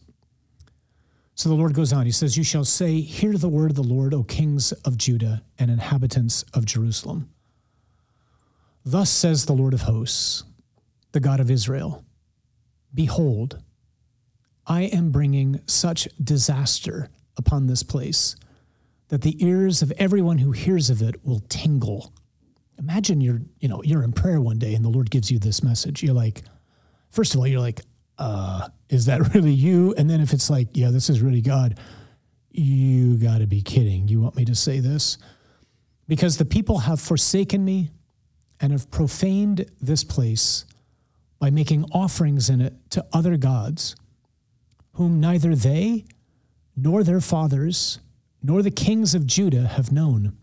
So 1.36 1.48
the 1.48 1.54
Lord 1.54 1.74
goes 1.74 1.92
on. 1.92 2.06
He 2.06 2.12
says, 2.12 2.36
You 2.36 2.44
shall 2.44 2.64
say, 2.64 3.00
Hear 3.00 3.36
the 3.36 3.48
word 3.48 3.70
of 3.70 3.76
the 3.76 3.82
Lord, 3.82 4.14
O 4.14 4.22
kings 4.22 4.72
of 4.72 4.96
Judah 4.96 5.42
and 5.58 5.70
inhabitants 5.70 6.44
of 6.54 6.64
Jerusalem. 6.64 7.28
Thus 8.84 9.10
says 9.10 9.46
the 9.46 9.54
Lord 9.54 9.74
of 9.74 9.82
hosts, 9.82 10.44
the 11.12 11.20
God 11.20 11.40
of 11.40 11.50
Israel 11.50 12.04
Behold, 12.92 13.58
I 14.66 14.82
am 14.82 15.10
bringing 15.10 15.60
such 15.66 16.08
disaster 16.22 17.10
upon 17.36 17.66
this 17.66 17.82
place 17.82 18.36
that 19.08 19.22
the 19.22 19.44
ears 19.44 19.82
of 19.82 19.92
everyone 19.98 20.38
who 20.38 20.52
hears 20.52 20.90
of 20.90 21.02
it 21.02 21.24
will 21.24 21.40
tingle. 21.48 22.12
Imagine 22.78 23.20
you're, 23.20 23.42
you 23.60 23.68
know, 23.68 23.82
you're 23.82 24.02
in 24.02 24.12
prayer 24.12 24.40
one 24.40 24.58
day 24.58 24.74
and 24.74 24.84
the 24.84 24.88
Lord 24.88 25.10
gives 25.10 25.30
you 25.30 25.38
this 25.38 25.62
message. 25.62 26.02
You're 26.02 26.14
like, 26.14 26.42
first 27.10 27.34
of 27.34 27.40
all, 27.40 27.46
you're 27.46 27.60
like, 27.60 27.80
uh, 28.18 28.68
is 28.88 29.06
that 29.06 29.20
really 29.34 29.52
you? 29.52 29.94
And 29.96 30.08
then 30.08 30.20
if 30.20 30.32
it's 30.32 30.48
like, 30.48 30.68
yeah, 30.72 30.90
this 30.90 31.10
is 31.10 31.20
really 31.20 31.42
God, 31.42 31.78
you 32.50 33.16
got 33.16 33.38
to 33.38 33.46
be 33.46 33.62
kidding. 33.62 34.08
You 34.08 34.20
want 34.20 34.36
me 34.36 34.44
to 34.46 34.54
say 34.54 34.80
this? 34.80 35.18
Because 36.06 36.36
the 36.36 36.44
people 36.44 36.78
have 36.78 37.00
forsaken 37.00 37.64
me 37.64 37.90
and 38.60 38.72
have 38.72 38.90
profaned 38.90 39.66
this 39.80 40.04
place 40.04 40.64
by 41.38 41.50
making 41.50 41.84
offerings 41.92 42.48
in 42.48 42.60
it 42.60 42.74
to 42.90 43.04
other 43.12 43.36
gods, 43.36 43.96
whom 44.94 45.20
neither 45.20 45.54
they 45.54 46.04
nor 46.76 47.04
their 47.04 47.20
fathers 47.20 48.00
nor 48.42 48.62
the 48.62 48.70
kings 48.70 49.14
of 49.14 49.26
Judah 49.26 49.66
have 49.66 49.92
known. 49.92 50.36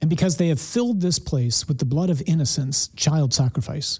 And 0.00 0.08
because 0.08 0.36
they 0.36 0.48
have 0.48 0.60
filled 0.60 1.00
this 1.00 1.18
place 1.18 1.66
with 1.66 1.78
the 1.78 1.84
blood 1.84 2.08
of 2.08 2.22
innocents, 2.26 2.88
child 2.88 3.34
sacrifice, 3.34 3.98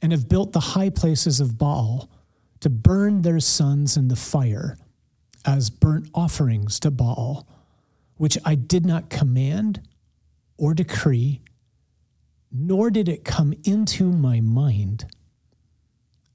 and 0.00 0.12
have 0.12 0.28
built 0.28 0.52
the 0.52 0.60
high 0.60 0.88
places 0.88 1.40
of 1.40 1.58
Baal 1.58 2.08
to 2.60 2.70
burn 2.70 3.22
their 3.22 3.40
sons 3.40 3.96
in 3.96 4.08
the 4.08 4.16
fire 4.16 4.78
as 5.44 5.68
burnt 5.68 6.08
offerings 6.14 6.80
to 6.80 6.90
Baal, 6.90 7.46
which 8.16 8.38
I 8.44 8.54
did 8.54 8.86
not 8.86 9.10
command 9.10 9.82
or 10.56 10.72
decree, 10.72 11.42
nor 12.50 12.90
did 12.90 13.08
it 13.08 13.24
come 13.24 13.52
into 13.64 14.10
my 14.10 14.40
mind. 14.40 15.06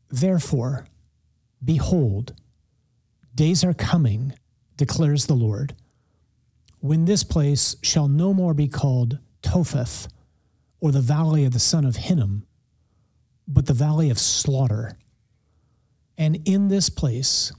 Therefore, 0.10 0.86
behold, 1.64 2.34
days 3.36 3.64
are 3.64 3.74
coming, 3.74 4.34
declares 4.78 5.26
the 5.26 5.36
Lord, 5.36 5.76
when 6.80 7.06
this 7.06 7.24
place 7.24 7.76
shall 7.82 8.08
no 8.08 8.34
more 8.34 8.54
be 8.54 8.68
called 8.68 9.20
Topheth 9.42 10.08
or 10.80 10.92
the 10.92 11.02
valley 11.02 11.46
of 11.46 11.54
the 11.54 11.60
son 11.60 11.86
of 11.86 11.98
Hinnom, 11.98 12.46
but 13.48 13.66
the 13.66 13.74
valley 13.74 14.10
of 14.10 14.20
slaughter. 14.20 14.98
And 16.18 16.42
in 16.48 16.68
this 16.68 16.90
place 16.90 17.52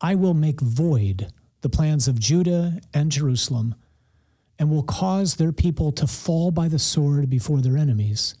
I 0.00 0.14
will 0.14 0.34
make 0.34 0.60
void 0.60 1.28
the 1.62 1.68
plans 1.68 2.06
of 2.06 2.20
Judah 2.20 2.80
and 2.94 3.10
Jerusalem, 3.10 3.74
and 4.58 4.70
will 4.70 4.82
cause 4.82 5.34
their 5.34 5.52
people 5.52 5.92
to 5.92 6.06
fall 6.06 6.50
by 6.50 6.68
the 6.68 6.78
sword 6.78 7.28
before 7.28 7.60
their 7.60 7.76
enemies, 7.76 8.36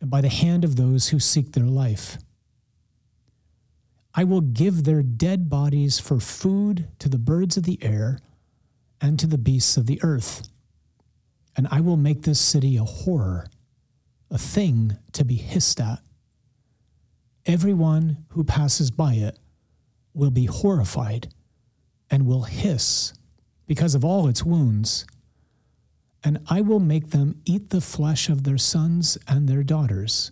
and 0.00 0.10
by 0.10 0.20
the 0.20 0.28
hand 0.28 0.64
of 0.64 0.76
those 0.76 1.08
who 1.08 1.20
seek 1.20 1.52
their 1.52 1.66
life. 1.66 2.18
I 4.14 4.24
will 4.24 4.40
give 4.40 4.84
their 4.84 5.02
dead 5.02 5.48
bodies 5.48 5.98
for 6.00 6.18
food 6.18 6.88
to 6.98 7.08
the 7.08 7.18
birds 7.18 7.56
of 7.56 7.62
the 7.64 7.78
air 7.82 8.18
and 9.00 9.18
to 9.18 9.26
the 9.26 9.38
beasts 9.38 9.76
of 9.76 9.86
the 9.86 10.00
earth. 10.02 10.48
And 11.56 11.68
I 11.70 11.80
will 11.80 11.96
make 11.96 12.22
this 12.22 12.40
city 12.40 12.76
a 12.76 12.84
horror, 12.84 13.46
a 14.30 14.38
thing 14.38 14.96
to 15.12 15.24
be 15.24 15.36
hissed 15.36 15.80
at. 15.80 16.00
Everyone 17.46 18.24
who 18.30 18.44
passes 18.44 18.90
by 18.90 19.14
it 19.14 19.38
will 20.12 20.30
be 20.30 20.46
horrified 20.46 21.32
and 22.10 22.26
will 22.26 22.42
hiss 22.42 23.12
because 23.66 23.94
of 23.94 24.04
all 24.04 24.28
its 24.28 24.44
wounds. 24.44 25.06
And 26.22 26.40
I 26.48 26.60
will 26.60 26.80
make 26.80 27.10
them 27.10 27.40
eat 27.44 27.70
the 27.70 27.80
flesh 27.80 28.28
of 28.28 28.42
their 28.42 28.58
sons 28.58 29.16
and 29.26 29.48
their 29.48 29.62
daughters, 29.62 30.30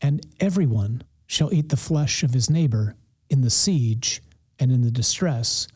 and 0.00 0.24
everyone 0.38 1.02
shall 1.32 1.54
eat 1.54 1.70
the 1.70 1.78
flesh 1.78 2.22
of 2.22 2.34
his 2.34 2.50
neighbor 2.50 2.94
in 3.30 3.40
the 3.40 3.48
siege 3.48 4.20
and 4.58 4.70
in 4.70 4.82
the 4.82 4.90
distress 4.90 5.66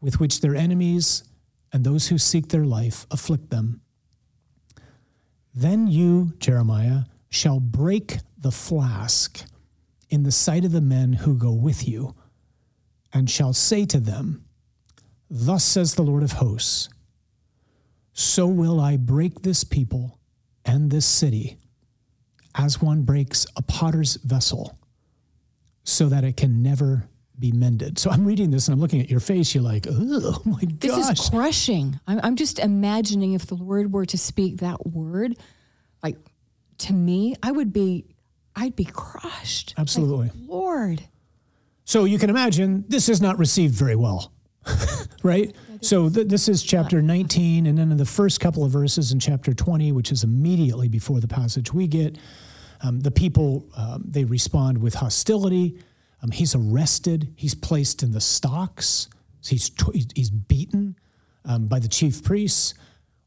with 0.00 0.20
which 0.20 0.40
their 0.40 0.54
enemies 0.54 1.24
and 1.72 1.82
those 1.82 2.06
who 2.06 2.16
seek 2.16 2.48
their 2.48 2.64
life 2.64 3.04
afflict 3.10 3.50
them. 3.50 3.80
Then 5.52 5.88
you, 5.88 6.34
Jeremiah, 6.38 7.00
shall 7.30 7.58
break 7.58 8.18
the 8.38 8.52
flask 8.52 9.44
in 10.08 10.22
the 10.22 10.30
sight 10.30 10.64
of 10.64 10.70
the 10.70 10.80
men 10.80 11.14
who 11.14 11.34
go 11.34 11.50
with 11.50 11.88
you, 11.88 12.14
and 13.12 13.28
shall 13.28 13.52
say 13.52 13.84
to 13.86 13.98
them, 13.98 14.44
Thus 15.28 15.64
says 15.64 15.96
the 15.96 16.02
Lord 16.02 16.22
of 16.22 16.32
hosts, 16.32 16.88
so 18.12 18.46
will 18.46 18.80
I 18.80 18.98
break 18.98 19.42
this 19.42 19.64
people 19.64 20.20
and 20.64 20.92
this 20.92 21.06
city 21.06 21.56
as 22.54 22.80
one 22.80 23.02
breaks 23.02 23.46
a 23.56 23.62
potter's 23.62 24.14
vessel 24.22 24.78
so 25.84 26.08
that 26.08 26.24
it 26.24 26.36
can 26.36 26.62
never 26.62 27.08
be 27.38 27.52
mended. 27.52 27.98
So 27.98 28.10
I'm 28.10 28.24
reading 28.24 28.50
this 28.50 28.68
and 28.68 28.74
I'm 28.74 28.80
looking 28.80 29.00
at 29.00 29.10
your 29.10 29.20
face. 29.20 29.54
You're 29.54 29.64
like, 29.64 29.86
oh 29.90 30.42
my 30.44 30.60
gosh. 30.62 30.90
This 30.96 31.20
is 31.20 31.30
crushing. 31.30 31.98
I'm, 32.06 32.20
I'm 32.22 32.36
just 32.36 32.58
imagining 32.58 33.32
if 33.32 33.46
the 33.46 33.56
Lord 33.56 33.92
were 33.92 34.06
to 34.06 34.18
speak 34.18 34.58
that 34.58 34.86
word, 34.86 35.36
like 36.02 36.16
to 36.78 36.92
me, 36.92 37.34
I 37.42 37.50
would 37.50 37.72
be, 37.72 38.06
I'd 38.54 38.76
be 38.76 38.84
crushed. 38.84 39.74
Absolutely. 39.78 40.26
Like, 40.26 40.48
Lord. 40.48 41.02
So 41.84 42.04
you 42.04 42.18
can 42.18 42.30
imagine 42.30 42.84
this 42.88 43.08
is 43.08 43.20
not 43.20 43.38
received 43.38 43.74
very 43.74 43.96
well, 43.96 44.32
right? 45.22 45.54
So 45.80 46.08
th- 46.08 46.28
this 46.28 46.48
is 46.48 46.62
chapter 46.62 47.02
19, 47.02 47.66
and 47.66 47.76
then 47.76 47.90
in 47.90 47.98
the 47.98 48.06
first 48.06 48.38
couple 48.38 48.64
of 48.64 48.70
verses 48.70 49.10
in 49.10 49.18
chapter 49.18 49.52
20, 49.52 49.90
which 49.90 50.12
is 50.12 50.22
immediately 50.22 50.88
before 50.88 51.18
the 51.18 51.26
passage 51.26 51.72
we 51.72 51.88
get, 51.88 52.18
um, 52.82 53.00
the 53.00 53.10
people 53.10 53.68
um, 53.76 54.04
they 54.06 54.24
respond 54.24 54.78
with 54.78 54.94
hostility. 54.94 55.78
Um, 56.22 56.30
he's 56.30 56.54
arrested. 56.54 57.32
He's 57.36 57.54
placed 57.54 58.02
in 58.02 58.12
the 58.12 58.20
stocks. 58.20 59.08
He's 59.44 59.70
he's 60.14 60.30
beaten 60.30 60.96
um, 61.44 61.66
by 61.66 61.78
the 61.78 61.88
chief 61.88 62.22
priests, 62.22 62.74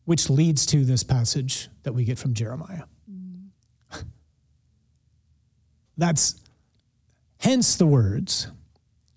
which 0.06 0.30
leads 0.30 0.66
to 0.68 0.86
this 0.86 1.04
passage 1.04 1.70
that 1.84 1.94
we 1.94 2.06
get 2.06 2.18
from 2.18 2.34
Jeremiah. 2.34 2.84
Mm. 3.12 3.50
That's 5.98 6.36
hence 7.40 7.76
the 7.76 7.86
words, 7.86 8.48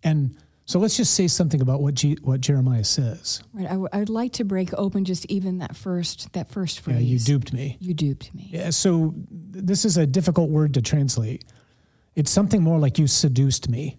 and 0.03 0.37
so 0.69 0.79
let's 0.79 0.99
just 0.99 1.15
say 1.15 1.27
something 1.29 1.63
about 1.63 1.81
what 1.81 1.95
G- 1.95 2.19
what 2.21 2.43
Jeremiah 2.43 2.85
says. 2.85 3.43
Right. 3.55 3.65
I, 3.65 3.71
w- 3.71 3.89
I 3.91 4.01
would 4.01 4.11
like 4.11 4.35
to 4.35 4.45
break 4.45 4.69
open 4.75 5.07
just 5.07 5.25
even 5.31 5.59
that 5.59 5.75
first 5.75 6.31
that 6.35 6.51
first 6.51 6.81
phrase. 6.81 6.97
Yeah, 6.97 7.03
you 7.05 7.19
duped 7.19 7.55
me. 7.55 7.79
You 7.81 7.95
duped 7.95 8.35
me. 8.35 8.51
Yeah. 8.53 8.69
So 8.69 9.15
this 9.31 9.87
is 9.87 9.97
a 9.97 10.07
difficult 10.07 10.51
word 10.51 10.75
to 10.75 10.83
translate. 10.83 11.47
It's 12.17 12.31
something 12.31 12.63
more 12.63 12.79
like 12.79 12.99
you 12.99 13.07
seduced 13.07 13.71
me. 13.71 13.99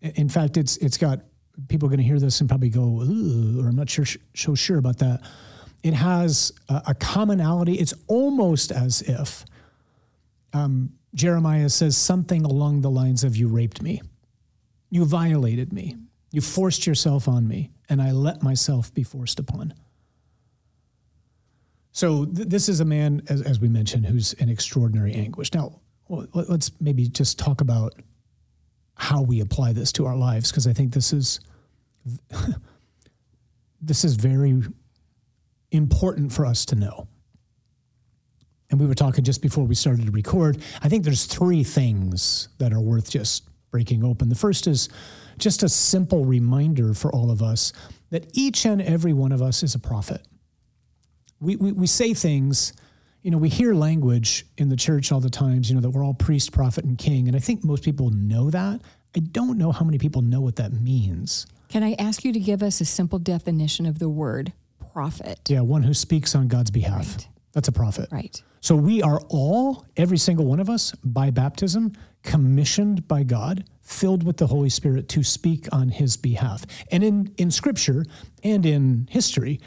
In 0.00 0.30
fact, 0.30 0.56
it's 0.56 0.78
it's 0.78 0.96
got 0.96 1.20
people 1.68 1.88
are 1.88 1.90
going 1.90 1.98
to 2.00 2.06
hear 2.06 2.18
this 2.18 2.40
and 2.40 2.48
probably 2.48 2.70
go, 2.70 3.02
or 3.60 3.68
I'm 3.68 3.76
not 3.76 3.90
sure 3.90 4.06
so 4.34 4.54
sure 4.54 4.78
about 4.78 5.00
that. 5.00 5.20
It 5.82 5.92
has 5.92 6.52
a, 6.70 6.84
a 6.86 6.94
commonality. 6.94 7.74
It's 7.74 7.92
almost 8.06 8.72
as 8.72 9.02
if 9.02 9.44
um, 10.54 10.94
Jeremiah 11.14 11.68
says 11.68 11.98
something 11.98 12.46
along 12.46 12.80
the 12.80 12.90
lines 12.90 13.24
of 13.24 13.36
"You 13.36 13.48
raped 13.48 13.82
me." 13.82 14.00
You 14.90 15.04
violated 15.04 15.72
me. 15.72 15.96
You 16.30 16.40
forced 16.40 16.86
yourself 16.86 17.28
on 17.28 17.48
me, 17.48 17.70
and 17.88 18.02
I 18.02 18.12
let 18.12 18.42
myself 18.42 18.92
be 18.92 19.02
forced 19.02 19.38
upon. 19.38 19.74
So, 21.92 22.26
th- 22.26 22.48
this 22.48 22.68
is 22.68 22.80
a 22.80 22.84
man, 22.84 23.22
as, 23.28 23.42
as, 23.42 23.60
we 23.60 23.68
mentioned, 23.68 24.06
who's 24.06 24.34
in 24.34 24.48
extraordinary 24.48 25.14
anguish. 25.14 25.52
Now, 25.54 25.80
let's 26.08 26.70
maybe 26.80 27.08
just 27.08 27.38
talk 27.38 27.60
about 27.60 27.94
how 28.94 29.22
we 29.22 29.40
apply 29.40 29.72
this 29.72 29.90
to 29.92 30.06
our 30.06 30.16
lives, 30.16 30.50
because 30.50 30.66
I 30.66 30.72
think 30.72 30.92
this 30.92 31.12
is 31.12 31.40
this 33.80 34.04
is 34.04 34.16
very 34.16 34.62
important 35.70 36.32
for 36.32 36.46
us 36.46 36.64
to 36.66 36.76
know. 36.76 37.08
And 38.70 38.78
we 38.78 38.86
were 38.86 38.94
talking 38.94 39.24
just 39.24 39.40
before 39.40 39.64
we 39.64 39.74
started 39.74 40.06
to 40.06 40.12
record. 40.12 40.62
I 40.82 40.88
think 40.88 41.04
there's 41.04 41.24
three 41.24 41.64
things 41.64 42.48
that 42.58 42.72
are 42.72 42.80
worth 42.80 43.10
just 43.10 43.47
breaking 43.70 44.04
open. 44.04 44.28
The 44.28 44.34
first 44.34 44.66
is 44.66 44.88
just 45.38 45.62
a 45.62 45.68
simple 45.68 46.24
reminder 46.24 46.94
for 46.94 47.12
all 47.12 47.30
of 47.30 47.42
us 47.42 47.72
that 48.10 48.28
each 48.32 48.64
and 48.64 48.80
every 48.82 49.12
one 49.12 49.32
of 49.32 49.42
us 49.42 49.62
is 49.62 49.74
a 49.74 49.78
prophet. 49.78 50.22
We, 51.40 51.56
we, 51.56 51.72
we 51.72 51.86
say 51.86 52.14
things, 52.14 52.72
you 53.22 53.30
know, 53.30 53.38
we 53.38 53.48
hear 53.48 53.74
language 53.74 54.46
in 54.56 54.68
the 54.68 54.76
church 54.76 55.12
all 55.12 55.20
the 55.20 55.30
times, 55.30 55.68
you 55.68 55.74
know, 55.74 55.80
that 55.82 55.90
we're 55.90 56.04
all 56.04 56.14
priest, 56.14 56.52
prophet, 56.52 56.84
and 56.84 56.98
king. 56.98 57.28
And 57.28 57.36
I 57.36 57.40
think 57.40 57.64
most 57.64 57.84
people 57.84 58.10
know 58.10 58.50
that. 58.50 58.80
I 59.16 59.20
don't 59.20 59.58
know 59.58 59.72
how 59.72 59.84
many 59.84 59.98
people 59.98 60.22
know 60.22 60.40
what 60.40 60.56
that 60.56 60.72
means. 60.72 61.46
Can 61.68 61.82
I 61.82 61.94
ask 61.98 62.24
you 62.24 62.32
to 62.32 62.40
give 62.40 62.62
us 62.62 62.80
a 62.80 62.84
simple 62.84 63.18
definition 63.18 63.86
of 63.86 63.98
the 63.98 64.08
word 64.08 64.52
prophet? 64.92 65.40
Yeah, 65.48 65.60
one 65.60 65.82
who 65.82 65.94
speaks 65.94 66.34
on 66.34 66.48
God's 66.48 66.70
behalf. 66.70 67.16
Right. 67.16 67.28
That's 67.52 67.68
a 67.68 67.72
prophet. 67.72 68.08
Right. 68.10 68.42
So 68.60 68.74
we 68.74 69.02
are 69.02 69.20
all, 69.28 69.86
every 69.96 70.18
single 70.18 70.46
one 70.46 70.60
of 70.60 70.68
us, 70.68 70.92
by 71.04 71.30
baptism, 71.30 71.92
commissioned 72.22 73.06
by 73.08 73.22
God, 73.22 73.64
filled 73.80 74.22
with 74.22 74.36
the 74.36 74.46
Holy 74.46 74.68
Spirit 74.68 75.08
to 75.10 75.22
speak 75.22 75.68
on 75.72 75.88
his 75.88 76.16
behalf. 76.16 76.64
And 76.90 77.02
in, 77.02 77.34
in 77.38 77.50
scripture 77.50 78.04
and 78.42 78.66
in 78.66 79.08
history, 79.10 79.60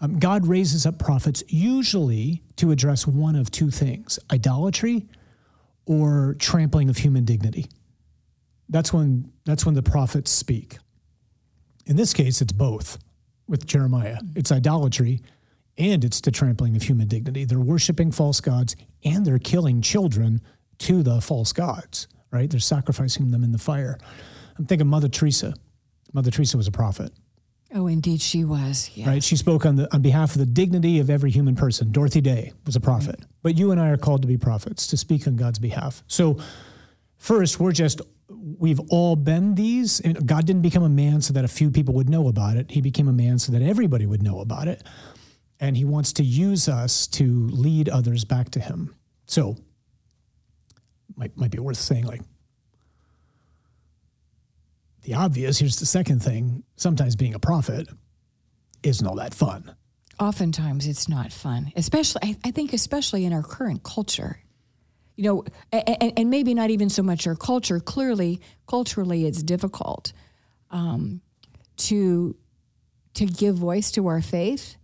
um, 0.00 0.18
God 0.18 0.46
raises 0.46 0.86
up 0.86 0.98
prophets 0.98 1.42
usually 1.48 2.42
to 2.56 2.70
address 2.70 3.06
one 3.06 3.36
of 3.36 3.50
two 3.50 3.70
things 3.70 4.18
idolatry 4.30 5.08
or 5.86 6.36
trampling 6.38 6.88
of 6.88 6.98
human 6.98 7.24
dignity. 7.24 7.66
That's 8.68 8.92
when, 8.92 9.32
that's 9.44 9.64
when 9.64 9.74
the 9.74 9.82
prophets 9.82 10.30
speak. 10.30 10.78
In 11.86 11.96
this 11.96 12.12
case, 12.12 12.42
it's 12.42 12.52
both 12.52 12.98
with 13.48 13.66
Jeremiah. 13.66 14.18
It's 14.36 14.52
idolatry 14.52 15.22
and 15.78 16.04
it's 16.04 16.20
the 16.20 16.30
trampling 16.30 16.76
of 16.76 16.82
human 16.82 17.08
dignity. 17.08 17.44
They're 17.44 17.58
worshiping 17.58 18.12
false 18.12 18.40
gods 18.40 18.76
and 19.04 19.24
they're 19.24 19.38
killing 19.38 19.80
children 19.80 20.42
to 20.78 21.02
the 21.02 21.20
false 21.20 21.52
gods. 21.52 22.08
right? 22.30 22.50
They're 22.50 22.60
sacrificing 22.60 23.30
them 23.30 23.44
in 23.44 23.52
the 23.52 23.58
fire. 23.58 23.98
I'm 24.58 24.66
thinking 24.66 24.86
Mother 24.86 25.08
Teresa. 25.08 25.54
Mother 26.12 26.30
Teresa 26.30 26.56
was 26.56 26.66
a 26.66 26.72
prophet, 26.72 27.12
Oh, 27.74 27.86
indeed, 27.86 28.22
she 28.22 28.44
was. 28.44 28.90
Yeah. 28.94 29.08
right? 29.10 29.22
She 29.22 29.36
spoke 29.36 29.66
on 29.66 29.76
the 29.76 29.94
on 29.94 30.00
behalf 30.00 30.32
of 30.32 30.38
the 30.38 30.46
dignity 30.46 31.00
of 31.00 31.10
every 31.10 31.30
human 31.30 31.54
person. 31.54 31.92
Dorothy 31.92 32.22
Day 32.22 32.52
was 32.64 32.76
a 32.76 32.80
prophet, 32.80 33.20
mm. 33.20 33.26
but 33.42 33.58
you 33.58 33.72
and 33.72 33.80
I 33.80 33.90
are 33.90 33.98
called 33.98 34.22
to 34.22 34.28
be 34.28 34.38
prophets 34.38 34.86
to 34.86 34.96
speak 34.96 35.26
on 35.26 35.36
God's 35.36 35.58
behalf. 35.58 36.02
So, 36.06 36.38
first, 37.18 37.60
we're 37.60 37.72
just 37.72 38.00
we've 38.58 38.80
all 38.88 39.16
been 39.16 39.54
these. 39.54 40.00
God 40.24 40.46
didn't 40.46 40.62
become 40.62 40.82
a 40.82 40.88
man 40.88 41.20
so 41.20 41.34
that 41.34 41.44
a 41.44 41.48
few 41.48 41.70
people 41.70 41.92
would 41.94 42.08
know 42.08 42.28
about 42.28 42.56
it. 42.56 42.70
He 42.70 42.80
became 42.80 43.06
a 43.06 43.12
man 43.12 43.38
so 43.38 43.52
that 43.52 43.60
everybody 43.60 44.06
would 44.06 44.22
know 44.22 44.40
about 44.40 44.66
it, 44.66 44.82
and 45.60 45.76
He 45.76 45.84
wants 45.84 46.14
to 46.14 46.22
use 46.22 46.70
us 46.70 47.06
to 47.08 47.48
lead 47.48 47.90
others 47.90 48.24
back 48.24 48.48
to 48.52 48.60
Him. 48.60 48.94
So, 49.26 49.56
might 51.18 51.36
might 51.36 51.50
be 51.50 51.58
worth 51.58 51.76
saying 51.76 52.06
like 52.06 52.22
the 55.02 55.14
obvious. 55.14 55.58
Here's 55.58 55.76
the 55.76 55.86
second 55.86 56.22
thing: 56.22 56.62
sometimes 56.76 57.16
being 57.16 57.34
a 57.34 57.38
prophet 57.38 57.88
isn't 58.82 59.06
all 59.06 59.16
that 59.16 59.34
fun. 59.34 59.74
Oftentimes, 60.20 60.86
it's 60.86 61.08
not 61.08 61.32
fun, 61.32 61.72
especially, 61.76 62.20
I, 62.24 62.36
I 62.44 62.50
think, 62.50 62.72
especially 62.72 63.24
in 63.24 63.32
our 63.32 63.42
current 63.42 63.82
culture. 63.84 64.40
You 65.14 65.24
know, 65.24 65.44
and, 65.72 66.12
and 66.16 66.30
maybe 66.30 66.54
not 66.54 66.70
even 66.70 66.88
so 66.90 67.02
much 67.02 67.26
our 67.26 67.34
culture. 67.34 67.80
Clearly, 67.80 68.40
culturally, 68.68 69.26
it's 69.26 69.42
difficult 69.42 70.12
um, 70.70 71.20
to 71.78 72.36
to 73.14 73.26
give 73.26 73.56
voice 73.56 73.90
to 73.92 74.06
our 74.06 74.22
faith, 74.22 74.76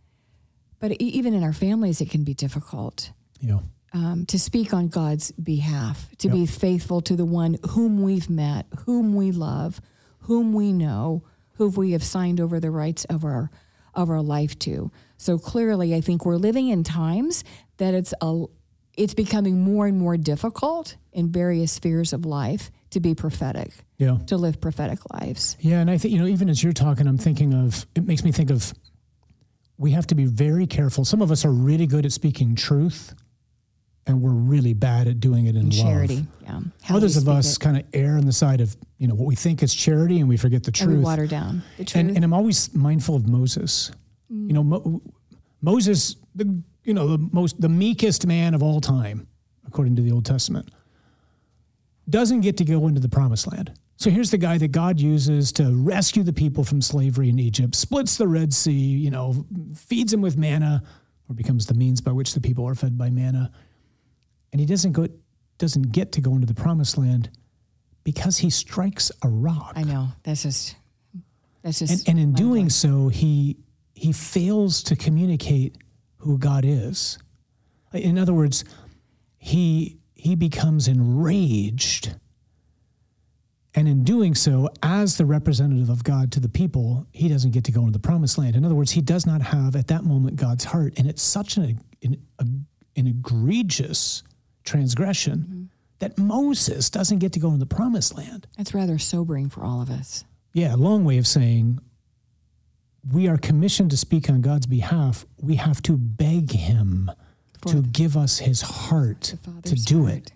but 0.81 0.93
even 1.01 1.35
in 1.35 1.45
our 1.45 1.53
families, 1.53 2.01
it 2.01 2.11
can 2.11 2.25
be 2.25 2.35
difficult. 2.35 3.13
You 3.41 3.49
know, 3.49 3.63
um, 3.95 4.27
to 4.27 4.39
speak 4.39 4.75
on 4.75 4.89
God's 4.89 5.31
behalf, 5.33 6.09
to 6.19 6.29
be 6.29 6.47
faithful 6.47 7.01
to 7.03 7.15
the 7.15 7.25
one 7.25 7.57
whom 7.71 8.03
we've 8.03 8.29
met, 8.29 8.67
whom 8.85 9.15
we 9.15 9.31
love, 9.31 9.81
whom 10.21 10.53
we 10.53 10.73
know, 10.73 11.23
who 11.55 11.69
we 11.69 11.93
have 11.93 12.03
signed 12.03 12.41
over 12.41 12.59
the 12.59 12.71
rights 12.71 13.05
of 13.05 13.25
our 13.25 13.51
of 13.95 14.11
our 14.11 14.21
life 14.21 14.59
to. 14.59 14.91
So 15.17 15.39
clearly, 15.39 15.95
I 15.95 16.01
think 16.01 16.27
we're 16.27 16.37
living 16.37 16.69
in 16.69 16.83
times 16.83 17.45
that 17.77 17.95
it's 17.95 18.13
a 18.21 18.45
it's 18.97 19.15
becoming 19.15 19.63
more 19.63 19.87
and 19.87 19.99
more 19.99 20.17
difficult 20.17 20.97
in 21.13 21.31
various 21.31 21.73
spheres 21.73 22.13
of 22.13 22.25
life 22.25 22.71
to 22.91 23.01
be 23.01 23.15
prophetic, 23.15 23.71
yeah. 23.99 24.19
to 24.27 24.37
live 24.37 24.61
prophetic 24.61 24.99
lives. 25.13 25.57
Yeah, 25.61 25.81
and 25.81 25.91
I 25.91 25.99
think 25.99 26.13
you 26.13 26.21
know, 26.21 26.27
even 26.27 26.49
as 26.49 26.63
you're 26.63 26.73
talking, 26.73 27.07
I'm 27.07 27.19
thinking 27.19 27.55
of. 27.55 27.87
It 27.95 28.05
makes 28.05 28.25
me 28.25 28.33
think 28.33 28.51
of. 28.51 28.73
We 29.77 29.91
have 29.93 30.07
to 30.09 30.15
be 30.15 30.25
very 30.25 30.67
careful. 30.67 31.05
Some 31.05 31.21
of 31.23 31.33
us 31.33 31.45
are 31.45 31.51
really 31.51 31.87
good 31.87 32.07
at 32.07 32.13
speaking 32.13 32.55
truth, 32.55 33.13
and 34.07 34.21
we're 34.21 34.31
really 34.31 34.75
bad 34.75 35.07
at 35.09 35.21
doing 35.21 35.47
it 35.47 35.57
in 35.57 35.71
love. 35.71 35.79
Charity, 35.79 36.27
yeah. 36.43 36.61
How 36.83 36.97
Others 36.97 37.17
of 37.17 37.29
us 37.29 37.57
kind 37.59 37.77
of 37.77 37.85
err 37.93 38.17
on 38.17 38.27
the 38.27 38.33
side 38.33 38.61
of 38.61 38.77
you 38.99 39.09
know 39.09 39.15
what 39.15 39.27
we 39.27 39.35
think 39.35 39.63
is 39.63 39.75
charity, 39.75 40.21
and 40.21 40.29
we 40.29 40.37
forget 40.37 40.63
the 40.63 40.73
and 40.81 40.91
we 40.91 40.95
truth. 40.97 41.05
water 41.05 41.27
down 41.27 41.63
the 41.79 41.85
truth. 41.85 42.01
and, 42.01 42.17
and 42.17 42.25
I'm 42.25 42.33
always 42.33 42.75
mindful 42.75 43.17
of 43.17 43.27
Moses. 43.29 43.91
You 44.31 44.53
know, 44.53 44.63
Mo- 44.65 45.03
Moses, 45.63 46.17
the 46.35 46.63
you 46.85 46.93
know 46.95 47.09
the 47.17 47.29
most 47.33 47.61
the 47.61 47.69
meekest 47.69 48.27
man 48.27 48.55
of 48.55 48.63
all 48.63 48.81
time, 48.81 49.27
according 49.67 49.97
to 49.97 50.03
the 50.03 50.13
Old 50.13 50.25
Testament, 50.27 50.71
doesn't 52.09 52.41
get 52.43 52.57
to 52.59 52.65
go 52.65 52.87
into 52.89 53.01
the 53.01 53.09
Promised 53.09 53.51
Land. 53.51 53.73
So 53.97 54.11
here's 54.11 54.31
the 54.31 54.39
guy 54.39 54.59
that 54.59 54.73
God 54.73 55.01
uses 55.01 55.53
to 55.53 55.73
rescue 55.73 56.25
the 56.25 56.33
people 56.33 56.65
from 56.65 56.83
slavery 56.83 57.29
in 57.29 57.39
Egypt, 57.39 57.77
splits 57.77 58.17
the 58.17 58.27
Red 58.27 58.53
Sea, 58.53 58.73
you 58.73 59.11
know, 59.11 59.47
feeds 59.75 60.11
them 60.11 60.21
with 60.21 60.37
manna, 60.37 60.83
or 61.29 61.35
becomes 61.35 61.67
the 61.67 61.75
means 61.75 62.01
by 62.01 62.11
which 62.11 62.35
the 62.35 62.41
people 62.41 62.67
are 62.67 62.75
fed 62.75 62.99
by 62.99 63.09
manna, 63.09 63.53
and 64.55 64.61
he 64.61 64.67
doesn't 64.67 64.93
go 64.93 65.09
doesn't 65.59 65.91
get 65.91 66.13
to 66.13 66.21
go 66.21 66.33
into 66.35 66.47
the 66.47 66.55
Promised 66.55 66.97
Land 66.97 67.29
because 68.05 68.39
he 68.39 68.51
strikes 68.51 69.11
a 69.23 69.29
rock. 69.29 69.73
I 69.75 69.83
know. 69.83 70.11
That's 70.23 70.45
just 70.45 70.77
that's 71.63 71.81
just 71.81 72.07
and, 72.07 72.21
and 72.21 72.21
in 72.21 72.33
doing 72.35 72.71
so 72.71 73.09
he 73.09 73.57
he 73.95 74.13
fails 74.13 74.85
to 74.85 74.95
communicate 74.95 75.79
who 76.19 76.39
god 76.39 76.65
is. 76.65 77.19
In 77.93 78.17
other 78.17 78.33
words 78.33 78.65
he 79.39 79.99
he 80.15 80.37
becomes 80.37 80.87
enraged. 80.87 82.15
And 83.77 83.89
in 83.89 84.05
doing 84.05 84.37
so 84.37 84.69
as 84.85 85.17
the 85.17 85.27
representative 85.27 85.91
of 85.91 86.05
god 86.05 86.31
to 86.31 86.39
the 86.39 86.49
people 86.49 87.09
he 87.11 87.29
doesn't 87.29 87.51
get 87.51 87.65
to 87.65 87.73
go 87.73 87.81
into 87.81 87.93
the 87.93 87.99
promised 87.99 88.39
land. 88.39 88.55
In 88.55 88.65
other 88.65 88.77
words 88.77 88.93
he 88.93 89.01
does 89.01 89.27
not 89.27 89.43
have 89.43 89.75
at 89.75 89.89
that 89.89 90.05
moment 90.05 90.37
god's 90.37 90.63
heart. 90.63 90.95
And 90.97 91.09
it's 91.09 91.23
such 91.25 91.57
an 91.57 91.81
an, 92.05 92.67
an 92.95 93.09
egregious 93.09 94.23
transgression 94.65 95.71
that 96.01 96.19
moses 96.19 96.91
doesn't 96.91 97.19
get 97.19 97.33
to 97.33 97.39
go 97.41 97.49
into 97.49 97.59
the 97.61 97.67
promised 97.67 98.17
land 98.17 98.47
that's 98.57 98.75
rather 98.75 98.99
sobering 98.99 99.49
for 99.49 99.63
all 99.65 99.81
of 99.81 99.91
us. 99.91 100.25
yeah, 100.53 100.75
a 100.75 100.77
long 100.77 101.05
way 101.05 101.19
of 101.19 101.27
saying 101.27 101.79
we 103.13 103.29
are 103.29 103.37
commissioned 103.37 103.91
to 103.91 103.99
speak 103.99 104.31
on 104.31 104.41
God's 104.41 104.67
behalf. 104.67 105.27
We 105.39 105.57
have 105.57 105.83
to 105.83 105.95
beg 105.99 106.53
Him 106.53 107.11
to 107.67 107.83
give 107.83 108.17
us 108.17 108.39
His 108.39 108.63
heart 108.63 109.35
to 109.65 109.75
do 109.75 110.05
heart. 110.07 110.15
it, 110.17 110.33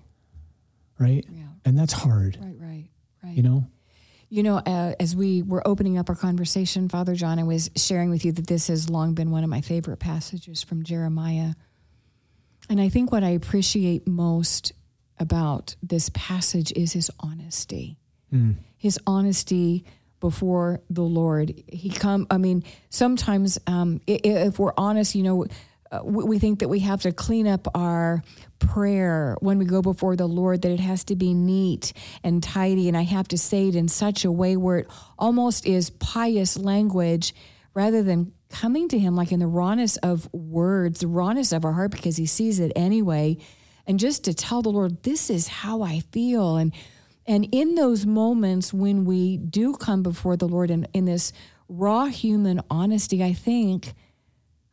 right? 0.99 1.25
Yeah. 1.31 1.45
And 1.65 1.79
that's 1.79 1.95
hard, 1.95 2.37
Right, 2.41 2.57
right, 2.61 2.85
right. 3.25 3.35
you 3.35 3.43
know? 3.43 3.67
You 4.29 4.43
know, 4.43 4.57
uh, 4.59 4.93
as 5.01 5.17
we 5.17 5.41
were 5.43 5.67
opening 5.67 5.97
up 5.97 6.11
our 6.11 6.15
conversation, 6.15 6.91
Father 6.91 7.15
John, 7.15 7.39
I 7.39 7.45
was 7.45 7.71
sharing 7.75 8.11
with 8.11 8.27
you 8.27 8.33
that 8.33 8.47
this 8.49 8.67
has 8.67 8.91
long 8.91 9.15
been 9.15 9.31
one 9.31 9.45
of 9.45 9.49
my 9.49 9.63
favorite 9.63 9.97
passages 9.99 10.63
from 10.63 10.83
Jeremiah. 10.83 11.55
And 12.69 12.81
I 12.81 12.89
think 12.89 13.11
what 13.13 13.25
I 13.25 13.31
appreciate 13.31 14.07
most 14.07 14.73
about 15.19 15.75
this 15.83 16.11
passage 16.15 16.73
is 16.73 16.93
his 16.93 17.11
honesty. 17.21 17.99
His 18.77 18.99
honesty 19.07 19.85
before 20.21 20.81
the 20.91 21.03
Lord. 21.03 21.63
He 21.69 21.91
come. 21.91 22.27
I 22.31 22.39
mean, 22.39 22.65
sometimes 22.91 23.59
um, 23.67 24.01
if 24.07 24.59
we're 24.59 24.73
honest, 24.77 25.15
you 25.15 25.23
know, 25.23 25.47
uh, 25.91 26.01
we 26.05 26.39
think 26.39 26.59
that 26.59 26.69
we 26.69 26.81
have 26.81 27.03
to 27.03 27.13
clean 27.13 27.47
up 27.47 27.67
our 27.75 28.23
prayer 28.59 29.37
when 29.41 29.59
we 29.59 29.65
go 29.65 29.81
before 29.81 30.17
the 30.17 30.27
Lord, 30.27 30.63
that 30.63 30.73
it 30.73 30.81
has 30.81 31.05
to 31.05 31.17
be 31.17 31.33
neat 31.33 31.93
and 32.23 32.43
tidy. 32.43 32.89
And 32.89 32.97
I 32.97 33.03
have 33.03 33.29
to 33.29 33.39
say 33.39 33.69
it 33.69 33.75
in 33.75 33.89
such 33.89 34.25
a 34.25 34.33
way 34.33 34.57
where 34.57 34.79
it 34.79 34.87
almost 35.19 35.67
is 35.67 35.91
pious 35.91 36.59
language 36.59 37.35
rather 37.75 38.03
than 38.03 38.33
coming 38.51 38.89
to 38.89 38.99
Him 38.99 39.15
like 39.15 39.33
in 39.33 39.41
the 39.41 39.47
rawness 39.47 39.97
of 39.99 40.33
words, 40.33 41.01
the 41.01 41.07
rawness 41.07 41.53
of 41.53 41.65
our 41.65 41.73
heart, 41.73 41.91
because 41.91 42.17
He 42.17 42.27
sees 42.27 42.61
it 42.61 42.73
anyway. 42.75 43.39
And 43.87 43.99
just 43.99 44.25
to 44.25 44.35
tell 44.35 44.63
the 44.63 44.71
Lord, 44.71 45.03
this 45.03 45.31
is 45.31 45.49
how 45.49 45.83
I 45.83 46.01
feel. 46.01 46.57
And 46.57 46.73
and 47.27 47.47
in 47.53 47.75
those 47.75 48.07
moments 48.07 48.73
when 48.73 49.05
we 49.05 49.37
do 49.37 49.75
come 49.75 50.03
before 50.03 50.37
the 50.37 50.49
Lord 50.49 50.71
in, 50.71 50.87
in 50.95 51.05
this 51.05 51.33
raw 51.69 52.07
human 52.07 52.63
honesty, 52.71 53.23
I 53.23 53.35
think, 53.35 53.93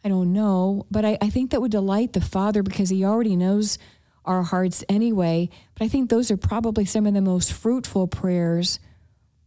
I 0.06 0.10
don't 0.10 0.32
know, 0.32 0.86
but 0.90 1.04
I, 1.04 1.18
I 1.22 1.30
think 1.30 1.52
that 1.52 1.60
would 1.60 1.72
delight 1.72 2.14
the 2.14 2.22
Father 2.22 2.64
because 2.64 2.90
He 2.90 3.04
already 3.04 3.36
knows 3.36 3.78
our 4.24 4.42
hearts 4.42 4.86
anyway. 4.88 5.50
But 5.78 5.86
I 5.86 5.88
think 5.90 6.10
those 6.10 6.32
are 6.32 6.38
probably 6.38 6.86
some 6.86 7.06
of 7.06 7.14
the 7.14 7.22
most 7.22 7.52
fruitful 7.52 8.08
prayers 8.08 8.80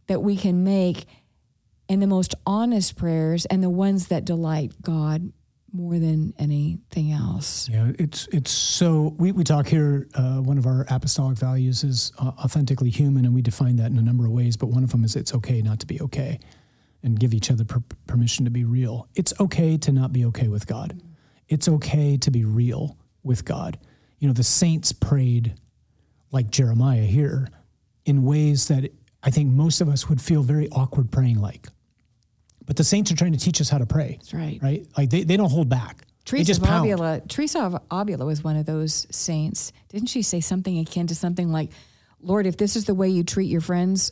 that 0.07 0.21
we 0.21 0.37
can 0.37 0.63
make 0.63 1.05
and 1.89 2.01
the 2.01 2.07
most 2.07 2.35
honest 2.45 2.95
prayers 2.95 3.45
and 3.47 3.63
the 3.63 3.69
ones 3.69 4.07
that 4.07 4.23
delight 4.23 4.71
God 4.81 5.33
more 5.73 5.99
than 5.99 6.33
anything 6.39 7.11
else. 7.11 7.67
Yeah, 7.69 7.91
it's 7.99 8.27
it's 8.31 8.51
so 8.51 9.15
we, 9.17 9.31
we 9.31 9.43
talk 9.43 9.67
here. 9.67 10.07
Uh, 10.15 10.37
one 10.37 10.57
of 10.57 10.65
our 10.65 10.85
apostolic 10.89 11.37
values 11.37 11.83
is 11.83 12.11
uh, 12.19 12.31
authentically 12.43 12.89
human, 12.89 13.25
and 13.25 13.33
we 13.33 13.41
define 13.41 13.75
that 13.77 13.91
in 13.91 13.97
a 13.97 14.01
number 14.01 14.25
of 14.25 14.31
ways. 14.31 14.55
But 14.55 14.67
one 14.67 14.83
of 14.83 14.91
them 14.91 15.03
is 15.03 15.15
it's 15.15 15.33
okay 15.33 15.61
not 15.61 15.79
to 15.81 15.87
be 15.87 15.99
okay, 16.01 16.39
and 17.03 17.19
give 17.19 17.33
each 17.33 17.51
other 17.51 17.65
per- 17.65 17.83
permission 18.07 18.45
to 18.45 18.51
be 18.51 18.63
real. 18.63 19.07
It's 19.15 19.33
okay 19.39 19.77
to 19.77 19.91
not 19.91 20.13
be 20.13 20.25
okay 20.25 20.47
with 20.47 20.65
God. 20.65 21.01
It's 21.47 21.67
okay 21.67 22.17
to 22.17 22.31
be 22.31 22.45
real 22.45 22.97
with 23.23 23.45
God. 23.45 23.79
You 24.19 24.27
know, 24.27 24.33
the 24.33 24.43
saints 24.43 24.91
prayed 24.91 25.55
like 26.31 26.51
Jeremiah 26.51 27.01
here 27.01 27.47
in 28.05 28.23
ways 28.23 28.67
that 28.67 28.91
I 29.23 29.29
think 29.29 29.49
most 29.49 29.81
of 29.81 29.89
us 29.89 30.09
would 30.09 30.21
feel 30.21 30.43
very 30.43 30.69
awkward 30.69 31.11
praying 31.11 31.39
like. 31.39 31.67
But 32.69 32.77
the 32.77 32.83
saints 32.83 33.11
are 33.11 33.15
trying 33.15 33.31
to 33.31 33.39
teach 33.39 33.59
us 33.61 33.67
how 33.67 33.79
to 33.79 33.87
pray. 33.87 34.17
That's 34.19 34.31
right. 34.31 34.59
Right? 34.61 34.85
Like 34.95 35.09
they, 35.09 35.23
they 35.23 35.37
don't 35.37 35.49
hold 35.49 35.69
back. 35.69 36.05
Teresa 36.23 36.45
just 36.45 36.61
of. 36.61 36.69
Avila, 36.69 37.19
Teresa 37.27 37.61
of 37.61 37.81
Avila 37.89 38.25
was 38.27 38.43
one 38.43 38.57
of 38.57 38.67
those 38.67 39.07
saints. 39.09 39.73
Didn't 39.87 40.09
she 40.09 40.21
say 40.21 40.39
something 40.39 40.77
akin 40.77 41.07
to 41.07 41.15
something 41.15 41.51
like, 41.51 41.71
"Lord, 42.21 42.45
if 42.45 42.57
this 42.57 42.75
is 42.75 42.85
the 42.85 42.93
way 42.93 43.09
you 43.09 43.23
treat 43.23 43.47
your 43.49 43.61
friends, 43.61 44.11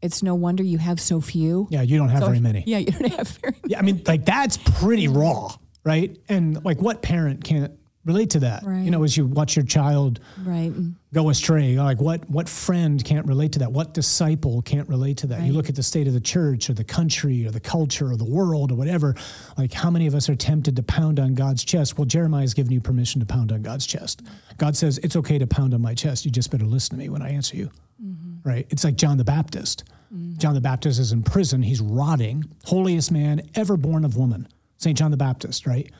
it's 0.00 0.22
no 0.22 0.34
wonder 0.34 0.62
you 0.62 0.78
have 0.78 0.98
so 0.98 1.20
few." 1.20 1.68
Yeah, 1.70 1.82
you 1.82 1.98
don't 1.98 2.08
have 2.08 2.24
very 2.24 2.40
many. 2.40 2.64
Yeah, 2.66 2.78
you 2.78 2.90
don't 2.90 3.12
have 3.12 3.28
very 3.28 3.52
many. 3.62 3.72
Yeah, 3.72 3.78
I 3.80 3.82
mean, 3.82 4.02
like 4.06 4.24
that's 4.24 4.56
pretty 4.56 5.06
raw, 5.06 5.54
right? 5.84 6.16
And 6.26 6.64
like, 6.64 6.80
what 6.80 7.02
parent 7.02 7.44
can't 7.44 7.72
relate 8.12 8.30
to 8.30 8.40
that? 8.40 8.62
Right. 8.64 8.84
You 8.84 8.90
know, 8.90 9.02
as 9.04 9.16
you 9.16 9.26
watch 9.26 9.56
your 9.56 9.64
child 9.64 10.20
Right. 10.44 10.72
go 11.12 11.30
astray, 11.30 11.76
like 11.76 12.00
what 12.00 12.28
what 12.28 12.48
friend 12.48 13.02
can't 13.04 13.26
relate 13.26 13.52
to 13.52 13.58
that? 13.60 13.72
What 13.72 13.94
disciple 13.94 14.62
can't 14.62 14.88
relate 14.88 15.16
to 15.18 15.26
that? 15.28 15.42
You 15.42 15.52
look 15.52 15.68
at 15.68 15.76
the 15.76 15.82
state 15.82 16.06
of 16.06 16.14
the 16.14 16.20
church 16.20 16.68
or 16.70 16.74
the 16.74 16.84
country 16.84 17.46
or 17.46 17.50
the 17.50 17.60
culture 17.60 18.10
or 18.12 18.16
the 18.16 18.30
world 18.38 18.72
or 18.72 18.76
whatever. 18.76 19.14
Like, 19.56 19.72
how 19.72 19.90
many 19.90 20.06
of 20.06 20.14
us 20.14 20.28
are 20.28 20.36
tempted 20.36 20.76
to 20.76 20.82
pound 20.82 21.18
on 21.18 21.34
God's 21.34 21.64
chest? 21.64 21.98
Well, 21.98 22.06
Jeremiah's 22.06 22.54
given 22.54 22.72
you 22.72 22.80
permission 22.80 23.20
to 23.20 23.26
pound 23.26 23.52
on 23.52 23.62
God's 23.62 23.86
chest. 23.86 24.22
God 24.58 24.76
says 24.76 24.98
it's 24.98 25.16
okay 25.16 25.38
to 25.38 25.46
pound 25.46 25.74
on 25.74 25.80
my 25.80 25.94
chest. 25.94 26.24
You 26.24 26.30
just 26.30 26.50
better 26.50 26.66
listen 26.66 26.90
to 26.90 26.98
me 27.02 27.08
when 27.08 27.22
I 27.22 27.30
answer 27.30 27.56
you. 27.56 27.70
Mm-hmm. 28.02 28.48
right? 28.48 28.66
It's 28.70 28.82
like 28.82 28.96
John 28.96 29.18
the 29.18 29.24
Baptist. 29.24 29.84
Mm-hmm. 30.14 30.38
John 30.38 30.54
the 30.54 30.60
Baptist 30.60 30.98
is 30.98 31.12
in 31.12 31.22
prison. 31.22 31.62
He's 31.62 31.82
rotting, 31.82 32.44
holiest 32.64 33.12
man 33.12 33.42
ever 33.54 33.76
born 33.76 34.04
of 34.06 34.16
woman. 34.16 34.48
St. 34.78 34.96
John 34.96 35.10
the 35.10 35.18
Baptist, 35.18 35.66
right? 35.66 35.90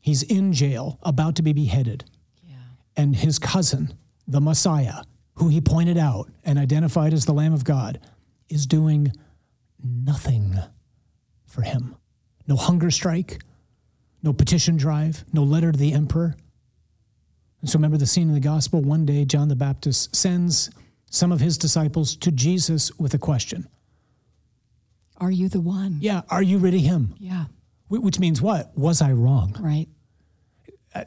He's 0.00 0.22
in 0.22 0.52
jail, 0.52 0.98
about 1.02 1.36
to 1.36 1.42
be 1.42 1.52
beheaded. 1.52 2.04
Yeah. 2.42 2.56
And 2.96 3.14
his 3.14 3.38
cousin, 3.38 3.94
the 4.26 4.40
Messiah, 4.40 5.02
who 5.34 5.48
he 5.48 5.60
pointed 5.60 5.98
out 5.98 6.30
and 6.44 6.58
identified 6.58 7.12
as 7.12 7.26
the 7.26 7.32
Lamb 7.32 7.52
of 7.52 7.64
God, 7.64 8.00
is 8.48 8.66
doing 8.66 9.12
nothing 9.82 10.58
for 11.46 11.62
him. 11.62 11.96
No 12.46 12.56
hunger 12.56 12.90
strike, 12.90 13.40
no 14.22 14.32
petition 14.32 14.76
drive, 14.76 15.24
no 15.32 15.42
letter 15.42 15.72
to 15.72 15.78
the 15.78 15.92
emperor. 15.92 16.34
And 17.60 17.68
so 17.68 17.78
remember 17.78 17.96
the 17.96 18.06
scene 18.06 18.28
in 18.28 18.34
the 18.34 18.40
gospel. 18.40 18.80
One 18.80 19.04
day, 19.04 19.24
John 19.24 19.48
the 19.48 19.56
Baptist 19.56 20.14
sends 20.16 20.70
some 21.10 21.32
of 21.32 21.40
his 21.40 21.58
disciples 21.58 22.16
to 22.16 22.30
Jesus 22.30 22.96
with 22.98 23.14
a 23.14 23.18
question 23.18 23.68
Are 25.18 25.30
you 25.30 25.48
the 25.48 25.60
one? 25.60 25.98
Yeah, 26.00 26.22
are 26.30 26.42
you 26.42 26.58
really 26.58 26.80
him? 26.80 27.14
Yeah. 27.18 27.46
Wh- 27.90 28.02
Which 28.02 28.18
means 28.18 28.40
what? 28.40 28.76
Was 28.76 29.02
I 29.02 29.12
wrong? 29.12 29.54
Right. 29.60 29.88
Uh, 30.94 31.04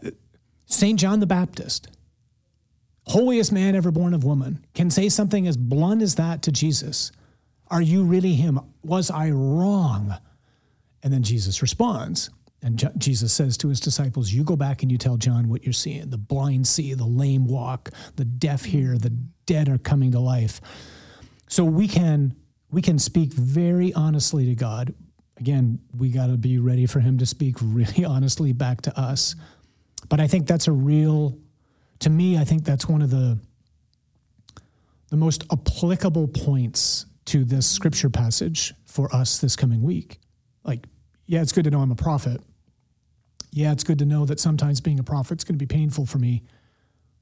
St. 0.66 1.00
John 1.00 1.20
the 1.20 1.26
Baptist, 1.26 1.88
holiest 3.08 3.52
man 3.52 3.76
ever 3.76 3.92
born 3.92 4.14
of 4.14 4.24
woman, 4.24 4.66
can 4.76 4.90
say 4.90 5.10
something 5.10 5.48
as 5.48 5.58
blunt 5.58 6.02
as 6.02 6.16
that 6.16 6.44
to 6.44 6.52
Jesus 6.52 7.12
Are 7.70 7.82
you 7.82 8.04
really 8.04 8.36
him? 8.36 8.60
Was 8.84 9.10
I 9.10 9.32
wrong? 9.32 10.16
And 11.02 11.12
then 11.12 11.24
Jesus 11.24 11.62
responds. 11.62 12.30
And 12.62 12.82
Jesus 12.98 13.34
says 13.34 13.58
to 13.58 13.68
his 13.68 13.82
disciples, 13.82 14.32
You 14.32 14.46
go 14.46 14.56
back 14.56 14.84
and 14.84 14.92
you 14.92 14.98
tell 14.98 15.18
John 15.18 15.50
what 15.50 15.64
you're 15.64 15.74
seeing. 15.74 16.10
The 16.10 16.18
blind 16.18 16.66
see, 16.66 16.94
the 16.94 17.04
lame 17.06 17.46
walk, 17.46 17.90
the 18.16 18.24
deaf 18.24 18.64
hear, 18.64 18.98
the 18.98 19.10
dead 19.46 19.68
are 19.68 19.78
coming 19.78 20.12
to 20.14 20.20
life. 20.20 20.62
So 21.50 21.66
we 21.66 21.88
can 21.90 22.36
we 22.72 22.82
can 22.82 22.98
speak 23.00 23.34
very 23.34 23.94
honestly 23.94 24.46
to 24.46 24.56
God. 24.56 24.94
Again, 25.38 25.80
we 25.98 26.10
got 26.10 26.28
to 26.28 26.38
be 26.38 26.60
ready 26.60 26.86
for 26.86 27.00
him 27.00 27.18
to 27.18 27.26
speak 27.26 27.56
really 27.62 28.06
honestly 28.06 28.54
back 28.54 28.82
to 28.82 29.00
us. 29.00 29.36
But 30.10 30.20
I 30.20 30.28
think 30.28 30.48
that's 30.48 30.68
a 30.68 30.72
real 30.72 31.38
to 32.04 32.10
me, 32.10 32.38
I 32.38 32.44
think 32.44 32.66
that's 32.66 32.88
one 32.88 33.02
of 33.02 33.10
the 33.10 33.40
the 35.10 35.18
most 35.18 35.46
applicable 35.52 36.28
points 36.28 37.06
to 37.26 37.46
this 37.46 37.68
scripture 37.68 38.10
passage 38.10 38.74
for 38.86 39.14
us 39.16 39.38
this 39.38 39.56
coming 39.56 39.84
week. 39.84 40.20
Like, 40.64 40.86
yeah, 41.28 41.42
it's 41.42 41.52
good 41.52 41.64
to 41.66 41.72
know 41.72 41.82
I'm 41.82 41.92
a 41.92 41.96
prophet. 41.96 42.42
Yeah, 43.52 43.72
it's 43.72 43.84
good 43.84 44.00
to 44.00 44.06
know 44.06 44.26
that 44.26 44.40
sometimes 44.40 44.82
being 44.82 45.00
a 45.00 45.04
prophet 45.04 45.40
is 45.40 45.44
going 45.44 45.54
to 45.54 45.66
be 45.66 45.68
painful 45.68 46.08
for 46.08 46.18
me, 46.18 46.44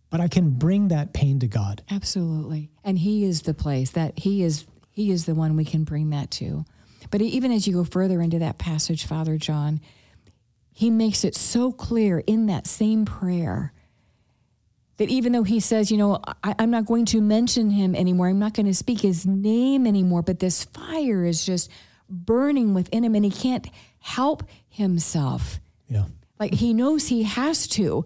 but 0.10 0.22
I 0.22 0.30
can 0.30 0.52
bring 0.52 0.88
that 0.88 1.14
pain 1.14 1.40
to 1.42 1.48
God. 1.48 1.84
Absolutely. 1.92 2.72
And 2.84 2.98
he 2.98 3.26
is 3.26 3.42
the 3.42 3.54
place 3.54 3.92
that 3.92 4.18
he 4.18 4.42
is 4.42 4.66
he 4.90 5.12
is 5.12 5.26
the 5.26 5.36
one 5.36 5.56
we 5.56 5.66
can 5.66 5.84
bring 5.84 6.10
that 6.10 6.32
to. 6.32 6.66
But 7.10 7.22
even 7.22 7.52
as 7.52 7.68
you 7.68 7.74
go 7.74 7.84
further 7.84 8.22
into 8.22 8.40
that 8.40 8.58
passage, 8.58 9.06
Father 9.06 9.38
John, 9.38 9.82
he 10.72 10.90
makes 10.90 11.24
it 11.24 11.36
so 11.36 11.72
clear 11.72 12.20
in 12.20 12.46
that 12.48 12.68
same 12.68 13.06
prayer 13.06 13.74
that 14.98 15.10
even 15.10 15.32
though 15.32 15.44
he 15.44 15.60
says, 15.60 15.92
you 15.92 15.98
know, 15.98 16.20
I, 16.44 16.54
I'm 16.60 16.70
not 16.70 16.86
going 16.86 17.06
to 17.06 17.22
mention 17.22 17.72
him 17.72 17.96
anymore, 17.96 18.28
I'm 18.28 18.40
not 18.40 18.54
going 18.54 18.68
to 18.68 18.74
speak 18.74 19.02
his 19.02 19.26
name 19.26 19.88
anymore, 19.88 20.22
but 20.22 20.40
this 20.40 20.66
fire 20.66 21.26
is 21.26 21.44
just 21.44 21.72
burning 22.08 22.74
within 22.74 23.04
him 23.04 23.16
and 23.16 23.26
he 23.26 23.32
can't 23.32 23.68
help 24.00 24.44
himself. 24.70 25.60
Yeah. 25.88 26.06
Like 26.40 26.54
he 26.54 26.74
knows 26.74 27.08
he 27.08 27.24
has 27.24 27.68
to. 27.70 28.06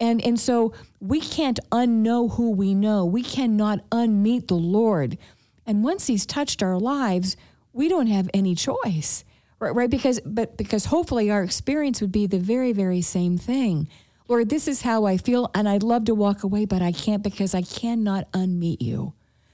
And 0.00 0.24
and 0.24 0.38
so 0.38 0.72
we 1.00 1.20
can't 1.20 1.60
unknow 1.70 2.32
who 2.34 2.50
we 2.50 2.74
know. 2.74 3.04
We 3.04 3.22
cannot 3.22 3.88
unmeet 3.90 4.48
the 4.48 4.54
Lord. 4.54 5.16
And 5.64 5.84
once 5.84 6.06
he's 6.06 6.26
touched 6.26 6.62
our 6.62 6.78
lives, 6.78 7.36
we 7.72 7.88
don't 7.88 8.06
have 8.08 8.28
any 8.34 8.54
choice. 8.54 9.24
Right, 9.58 9.74
right? 9.74 9.90
Because 9.90 10.18
but 10.24 10.56
because 10.56 10.86
hopefully 10.86 11.30
our 11.30 11.44
experience 11.44 12.00
would 12.00 12.10
be 12.10 12.26
the 12.26 12.38
very, 12.38 12.72
very 12.72 13.00
same 13.00 13.38
thing. 13.38 13.88
Lord, 14.28 14.48
this 14.48 14.66
is 14.66 14.82
how 14.82 15.04
I 15.04 15.16
feel, 15.16 15.50
and 15.54 15.68
I'd 15.68 15.82
love 15.82 16.06
to 16.06 16.14
walk 16.14 16.42
away, 16.42 16.64
but 16.64 16.82
I 16.82 16.90
can't 16.90 17.22
because 17.22 17.54
I 17.54 17.62
cannot 17.62 18.30
unmeet 18.32 18.80
you. 18.80 19.12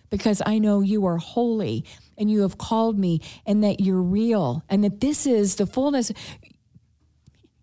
Because 0.09 0.41
I 0.47 0.59
know 0.59 0.81
you 0.81 1.05
are 1.07 1.19
holy 1.19 1.85
and 2.17 2.31
you 2.31 2.41
have 2.43 2.57
called 2.57 2.99
me 2.99 3.21
and 3.45 3.63
that 3.63 3.81
you're 3.81 4.01
real 4.01 4.63
and 4.69 4.83
that 4.85 5.01
this 5.01 5.27
is 5.27 5.57
the 5.57 5.67
fullness. 5.67 6.11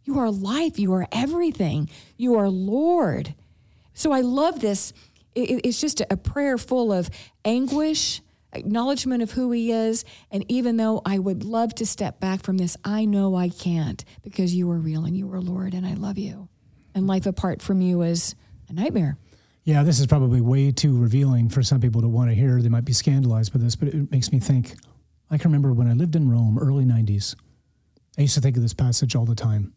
You 0.03 0.19
are 0.19 0.29
life. 0.29 0.77
You 0.77 0.93
are 0.93 1.07
everything. 1.11 1.89
You 2.17 2.35
are 2.35 2.49
Lord. 2.49 3.33
So 3.95 4.11
I 4.11 4.21
love 4.21 4.59
this. 4.59 4.93
It's 5.33 5.81
just 5.81 6.01
a 6.09 6.17
prayer 6.17 6.57
full 6.57 6.93
of 6.93 7.09
anguish, 7.43 8.21
acknowledgement 8.55 9.23
of 9.23 9.31
who 9.31 9.51
He 9.51 9.71
is. 9.71 10.05
And 10.31 10.45
even 10.49 10.77
though 10.77 11.01
I 11.05 11.19
would 11.19 11.43
love 11.43 11.75
to 11.75 11.85
step 11.85 12.19
back 12.19 12.43
from 12.43 12.57
this, 12.57 12.77
I 12.83 13.05
know 13.05 13.35
I 13.35 13.49
can't 13.49 14.03
because 14.23 14.55
you 14.55 14.69
are 14.71 14.77
real 14.77 15.05
and 15.05 15.15
you 15.15 15.31
are 15.33 15.41
Lord 15.41 15.73
and 15.73 15.85
I 15.85 15.93
love 15.93 16.17
you. 16.17 16.49
And 16.93 17.07
life 17.07 17.25
apart 17.25 17.61
from 17.61 17.81
you 17.81 18.01
is 18.01 18.35
a 18.69 18.73
nightmare. 18.73 19.17
Yeah, 19.63 19.83
this 19.83 19.99
is 19.99 20.05
probably 20.05 20.41
way 20.41 20.71
too 20.71 20.97
revealing 20.97 21.49
for 21.49 21.63
some 21.63 21.81
people 21.81 22.01
to 22.01 22.07
want 22.07 22.29
to 22.29 22.35
hear. 22.35 22.61
They 22.61 22.69
might 22.69 22.85
be 22.85 22.93
scandalized 22.93 23.51
by 23.51 23.59
this, 23.59 23.75
but 23.75 23.89
it 23.89 24.11
makes 24.11 24.31
me 24.31 24.39
think. 24.39 24.75
I 25.29 25.37
can 25.37 25.49
remember 25.49 25.73
when 25.73 25.87
I 25.87 25.93
lived 25.93 26.15
in 26.15 26.29
Rome, 26.29 26.59
early 26.59 26.85
90s, 26.85 27.35
I 28.17 28.21
used 28.21 28.35
to 28.35 28.41
think 28.41 28.55
of 28.55 28.61
this 28.61 28.75
passage 28.75 29.15
all 29.15 29.25
the 29.25 29.35
time. 29.35 29.73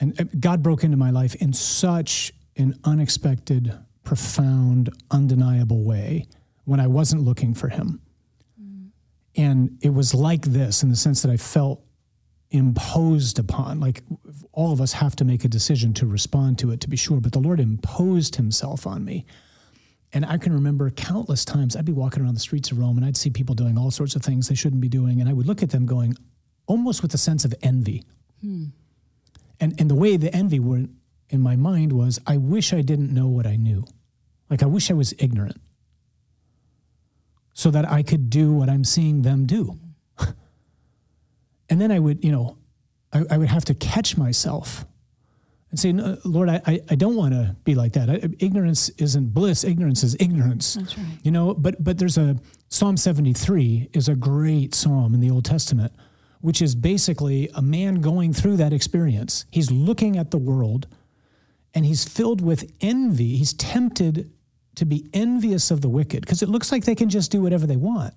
And 0.00 0.20
uh, 0.20 0.24
God 0.38 0.62
broke 0.62 0.82
into 0.84 0.96
my 0.96 1.10
life 1.10 1.36
in 1.36 1.52
such 1.52 2.32
an 2.56 2.78
unexpected, 2.84 3.72
profound, 4.02 4.90
undeniable 5.10 5.84
way 5.84 6.26
when 6.66 6.80
I 6.80 6.86
wasn't 6.86 7.22
looking 7.22 7.54
for 7.54 7.68
Him. 7.68 8.02
And 9.36 9.78
it 9.82 9.90
was 9.90 10.14
like 10.14 10.42
this 10.42 10.82
in 10.82 10.90
the 10.90 10.96
sense 10.96 11.22
that 11.22 11.30
I 11.30 11.36
felt 11.36 11.82
imposed 12.50 13.38
upon. 13.38 13.80
Like 13.80 14.02
all 14.52 14.72
of 14.72 14.80
us 14.80 14.92
have 14.94 15.14
to 15.16 15.24
make 15.24 15.44
a 15.44 15.48
decision 15.48 15.92
to 15.94 16.06
respond 16.06 16.58
to 16.60 16.70
it, 16.70 16.80
to 16.80 16.88
be 16.88 16.96
sure. 16.96 17.20
But 17.20 17.32
the 17.32 17.38
Lord 17.38 17.60
imposed 17.60 18.36
Himself 18.36 18.86
on 18.86 19.04
me. 19.04 19.26
And 20.12 20.24
I 20.24 20.38
can 20.38 20.54
remember 20.54 20.88
countless 20.90 21.44
times 21.44 21.76
I'd 21.76 21.84
be 21.84 21.92
walking 21.92 22.22
around 22.22 22.34
the 22.34 22.40
streets 22.40 22.70
of 22.70 22.78
Rome 22.78 22.96
and 22.96 23.04
I'd 23.04 23.16
see 23.16 23.28
people 23.28 23.54
doing 23.54 23.76
all 23.76 23.90
sorts 23.90 24.16
of 24.16 24.22
things 24.22 24.48
they 24.48 24.54
shouldn't 24.54 24.80
be 24.80 24.88
doing. 24.88 25.20
And 25.20 25.28
I 25.28 25.32
would 25.32 25.46
look 25.46 25.62
at 25.62 25.70
them 25.70 25.84
going 25.84 26.16
almost 26.66 27.02
with 27.02 27.12
a 27.12 27.18
sense 27.18 27.44
of 27.44 27.54
envy. 27.62 28.04
Hmm. 28.40 28.66
And, 29.60 29.78
and 29.80 29.90
the 29.90 29.94
way 29.94 30.16
the 30.16 30.34
envy 30.34 30.60
went 30.60 30.90
in 31.28 31.40
my 31.40 31.56
mind 31.56 31.92
was 31.92 32.20
I 32.26 32.38
wish 32.38 32.72
I 32.72 32.80
didn't 32.80 33.12
know 33.12 33.26
what 33.26 33.46
I 33.46 33.56
knew. 33.56 33.84
Like 34.48 34.62
I 34.62 34.66
wish 34.66 34.90
I 34.90 34.94
was 34.94 35.12
ignorant 35.18 35.60
so 37.56 37.70
that 37.70 37.90
I 37.90 38.02
could 38.02 38.28
do 38.28 38.52
what 38.52 38.68
I'm 38.68 38.84
seeing 38.84 39.22
them 39.22 39.46
do. 39.46 39.78
and 41.70 41.80
then 41.80 41.90
I 41.90 41.98
would, 41.98 42.22
you 42.22 42.30
know, 42.30 42.58
I, 43.14 43.22
I 43.30 43.38
would 43.38 43.48
have 43.48 43.64
to 43.64 43.74
catch 43.74 44.18
myself 44.18 44.84
and 45.70 45.80
say, 45.80 45.90
no, 45.90 46.18
Lord, 46.26 46.50
I, 46.50 46.82
I, 46.90 46.94
don't 46.96 47.16
want 47.16 47.32
to 47.32 47.56
be 47.64 47.74
like 47.74 47.94
that. 47.94 48.10
I, 48.10 48.20
ignorance 48.40 48.90
isn't 48.98 49.32
bliss. 49.32 49.64
Ignorance 49.64 50.02
is 50.02 50.14
ignorance. 50.20 50.74
That's 50.74 50.98
right. 50.98 51.06
You 51.22 51.30
know, 51.30 51.54
but 51.54 51.82
but 51.82 51.96
there's 51.96 52.18
a 52.18 52.36
Psalm 52.68 52.98
73 52.98 53.88
is 53.94 54.10
a 54.10 54.14
great 54.14 54.74
psalm 54.74 55.14
in 55.14 55.20
the 55.20 55.30
Old 55.30 55.46
Testament, 55.46 55.94
which 56.42 56.60
is 56.60 56.74
basically 56.74 57.48
a 57.54 57.62
man 57.62 58.02
going 58.02 58.34
through 58.34 58.58
that 58.58 58.74
experience. 58.74 59.46
He's 59.50 59.70
looking 59.70 60.18
at 60.18 60.30
the 60.30 60.38
world 60.38 60.88
and 61.72 61.86
he's 61.86 62.04
filled 62.04 62.42
with 62.42 62.70
envy. 62.82 63.38
He's 63.38 63.54
tempted 63.54 64.30
to 64.76 64.84
be 64.84 65.08
envious 65.12 65.70
of 65.70 65.80
the 65.80 65.88
wicked 65.88 66.20
because 66.20 66.42
it 66.42 66.48
looks 66.48 66.70
like 66.70 66.84
they 66.84 66.94
can 66.94 67.08
just 67.08 67.30
do 67.30 67.42
whatever 67.42 67.66
they 67.66 67.76
want. 67.76 68.14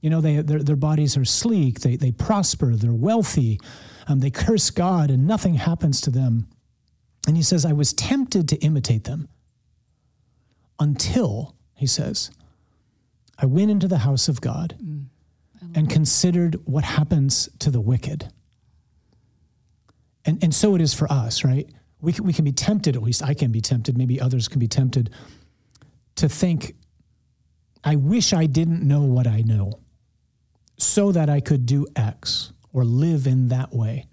You 0.00 0.10
know, 0.10 0.20
they, 0.20 0.36
their, 0.36 0.62
their 0.62 0.76
bodies 0.76 1.16
are 1.16 1.24
sleek, 1.24 1.80
they, 1.80 1.96
they 1.96 2.12
prosper, 2.12 2.76
they're 2.76 2.92
wealthy, 2.92 3.58
um, 4.06 4.20
they 4.20 4.30
curse 4.30 4.70
God, 4.70 5.10
and 5.10 5.26
nothing 5.26 5.54
happens 5.54 6.00
to 6.02 6.10
them. 6.10 6.46
And 7.26 7.36
he 7.36 7.42
says, 7.42 7.64
I 7.64 7.72
was 7.72 7.92
tempted 7.92 8.48
to 8.50 8.56
imitate 8.58 9.04
them 9.04 9.28
until, 10.78 11.56
he 11.74 11.86
says, 11.86 12.30
I 13.38 13.46
went 13.46 13.70
into 13.70 13.88
the 13.88 13.98
house 13.98 14.28
of 14.28 14.40
God 14.40 14.76
and 15.74 15.90
considered 15.90 16.56
what 16.64 16.84
happens 16.84 17.48
to 17.58 17.70
the 17.70 17.80
wicked. 17.80 18.30
And, 20.24 20.42
and 20.42 20.54
so 20.54 20.74
it 20.74 20.80
is 20.80 20.94
for 20.94 21.10
us, 21.10 21.44
right? 21.44 21.68
We 22.00 22.12
can, 22.12 22.24
we 22.24 22.32
can 22.32 22.44
be 22.44 22.52
tempted, 22.52 22.94
at 22.94 23.02
least 23.02 23.22
I 23.22 23.34
can 23.34 23.50
be 23.50 23.60
tempted, 23.60 23.98
maybe 23.98 24.20
others 24.20 24.46
can 24.46 24.60
be 24.60 24.68
tempted 24.68 25.10
to 26.18 26.28
think, 26.28 26.74
I 27.84 27.96
wish 27.96 28.32
I 28.32 28.46
didn't 28.46 28.86
know 28.86 29.02
what 29.02 29.26
I 29.26 29.42
know 29.42 29.80
so 30.76 31.12
that 31.12 31.28
I 31.28 31.40
could 31.40 31.66
do 31.66 31.86
X 31.96 32.52
or 32.72 32.84
live 32.84 33.26
in 33.26 33.48
that 33.48 33.72
way. 33.72 34.06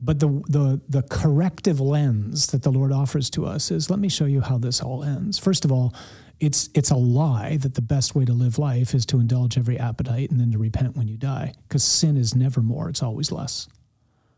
But 0.00 0.20
the, 0.20 0.28
the, 0.48 0.80
the 0.88 1.02
corrective 1.02 1.80
lens 1.80 2.46
that 2.48 2.62
the 2.62 2.70
Lord 2.70 2.92
offers 2.92 3.30
to 3.30 3.46
us 3.46 3.70
is 3.70 3.90
let 3.90 3.98
me 3.98 4.08
show 4.08 4.26
you 4.26 4.40
how 4.40 4.58
this 4.58 4.80
all 4.80 5.02
ends. 5.02 5.38
First 5.38 5.64
of 5.64 5.72
all, 5.72 5.92
it's, 6.40 6.70
it's 6.74 6.90
a 6.90 6.96
lie 6.96 7.56
that 7.56 7.74
the 7.74 7.82
best 7.82 8.14
way 8.14 8.24
to 8.24 8.32
live 8.32 8.58
life 8.58 8.94
is 8.94 9.04
to 9.06 9.18
indulge 9.18 9.58
every 9.58 9.78
appetite 9.78 10.30
and 10.30 10.38
then 10.38 10.52
to 10.52 10.58
repent 10.58 10.96
when 10.96 11.08
you 11.08 11.16
die, 11.16 11.52
because 11.66 11.82
sin 11.82 12.16
is 12.16 12.36
never 12.36 12.60
more, 12.60 12.88
it's 12.88 13.02
always 13.02 13.32
less. 13.32 13.66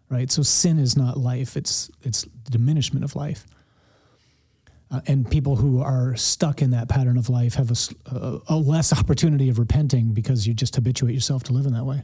Right? 0.09 0.31
So 0.31 0.43
sin 0.43 0.79
is 0.79 0.97
not 0.97 1.19
life, 1.19 1.57
it's, 1.57 1.91
it's 2.03 2.23
the 2.23 2.53
diminishment 2.53 3.05
of 3.05 3.15
life. 3.15 3.47
Uh, 4.93 5.01
and 5.07 5.31
people 5.31 5.55
who 5.55 5.81
are 5.81 6.17
stuck 6.17 6.63
in 6.63 6.71
that 6.71 6.89
pattern 6.89 7.17
of 7.17 7.29
life 7.29 7.55
have 7.55 7.71
a, 7.71 8.15
a, 8.15 8.41
a 8.49 8.57
less 8.57 8.93
opportunity 8.99 9.49
of 9.49 9.59
repenting 9.59 10.13
because 10.13 10.47
you 10.47 10.55
just 10.55 10.75
habituate 10.75 11.15
yourself 11.15 11.45
to 11.45 11.53
live 11.53 11.67
in 11.67 11.73
that 11.73 11.85
way. 11.85 12.03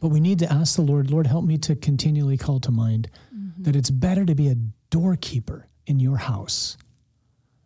But 0.00 0.08
we 0.08 0.20
need 0.20 0.38
to 0.40 0.52
ask 0.52 0.76
the 0.76 0.82
Lord, 0.82 1.10
Lord, 1.10 1.26
help 1.26 1.44
me 1.44 1.56
to 1.58 1.74
continually 1.74 2.36
call 2.36 2.60
to 2.60 2.70
mind 2.70 3.08
mm-hmm. 3.34 3.62
that 3.62 3.74
it's 3.74 3.90
better 3.90 4.26
to 4.26 4.34
be 4.34 4.48
a 4.48 4.56
doorkeeper 4.90 5.66
in 5.86 5.98
your 5.98 6.18
house 6.18 6.76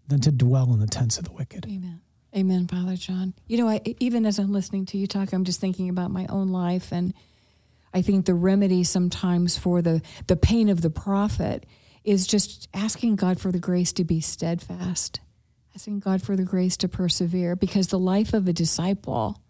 than 0.06 0.20
to 0.20 0.30
dwell 0.30 0.72
in 0.72 0.80
the 0.80 0.86
tents 0.86 1.18
of 1.18 1.24
the 1.24 1.32
wicked. 1.32 1.66
Amen. 1.66 2.00
Amen, 2.36 2.68
Father 2.68 2.94
John. 2.94 3.34
You 3.48 3.58
know, 3.58 3.68
I, 3.68 3.80
even 3.98 4.24
as 4.24 4.38
I'm 4.38 4.52
listening 4.52 4.86
to 4.86 4.98
you 4.98 5.08
talk, 5.08 5.32
I'm 5.32 5.44
just 5.44 5.60
thinking 5.60 5.88
about 5.88 6.12
my 6.12 6.26
own 6.28 6.50
life, 6.50 6.92
and 6.92 7.12
I 7.92 8.02
think 8.02 8.26
the 8.26 8.34
remedy 8.34 8.84
sometimes 8.84 9.58
for 9.58 9.82
the 9.82 10.00
the 10.28 10.36
pain 10.36 10.68
of 10.68 10.80
the 10.80 10.90
prophet 10.90 11.66
is 12.04 12.26
just 12.26 12.68
asking 12.74 13.16
God 13.16 13.40
for 13.40 13.52
the 13.52 13.58
grace 13.58 13.92
to 13.94 14.04
be 14.04 14.20
steadfast, 14.20 15.20
asking 15.74 16.00
God 16.00 16.22
for 16.22 16.36
the 16.36 16.44
grace 16.44 16.76
to 16.78 16.88
persevere, 16.88 17.56
because 17.56 17.88
the 17.88 17.98
life 17.98 18.32
of 18.32 18.48
a 18.48 18.52
disciple 18.52 19.40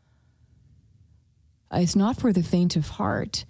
is 1.74 1.94
not 1.94 2.18
for 2.18 2.32
the 2.32 2.42
faint 2.42 2.76
of 2.76 2.88
heart. 2.88 3.44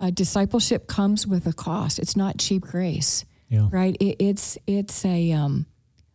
Uh, 0.00 0.10
discipleship 0.10 0.88
comes 0.88 1.26
with 1.26 1.46
a 1.46 1.52
cost. 1.52 1.98
It's 1.98 2.16
not 2.16 2.38
cheap 2.38 2.62
grace, 2.62 3.24
yeah. 3.48 3.68
right? 3.70 3.96
It, 4.00 4.16
it's 4.18 4.58
it's 4.66 5.04
a 5.04 5.30
um, 5.32 5.66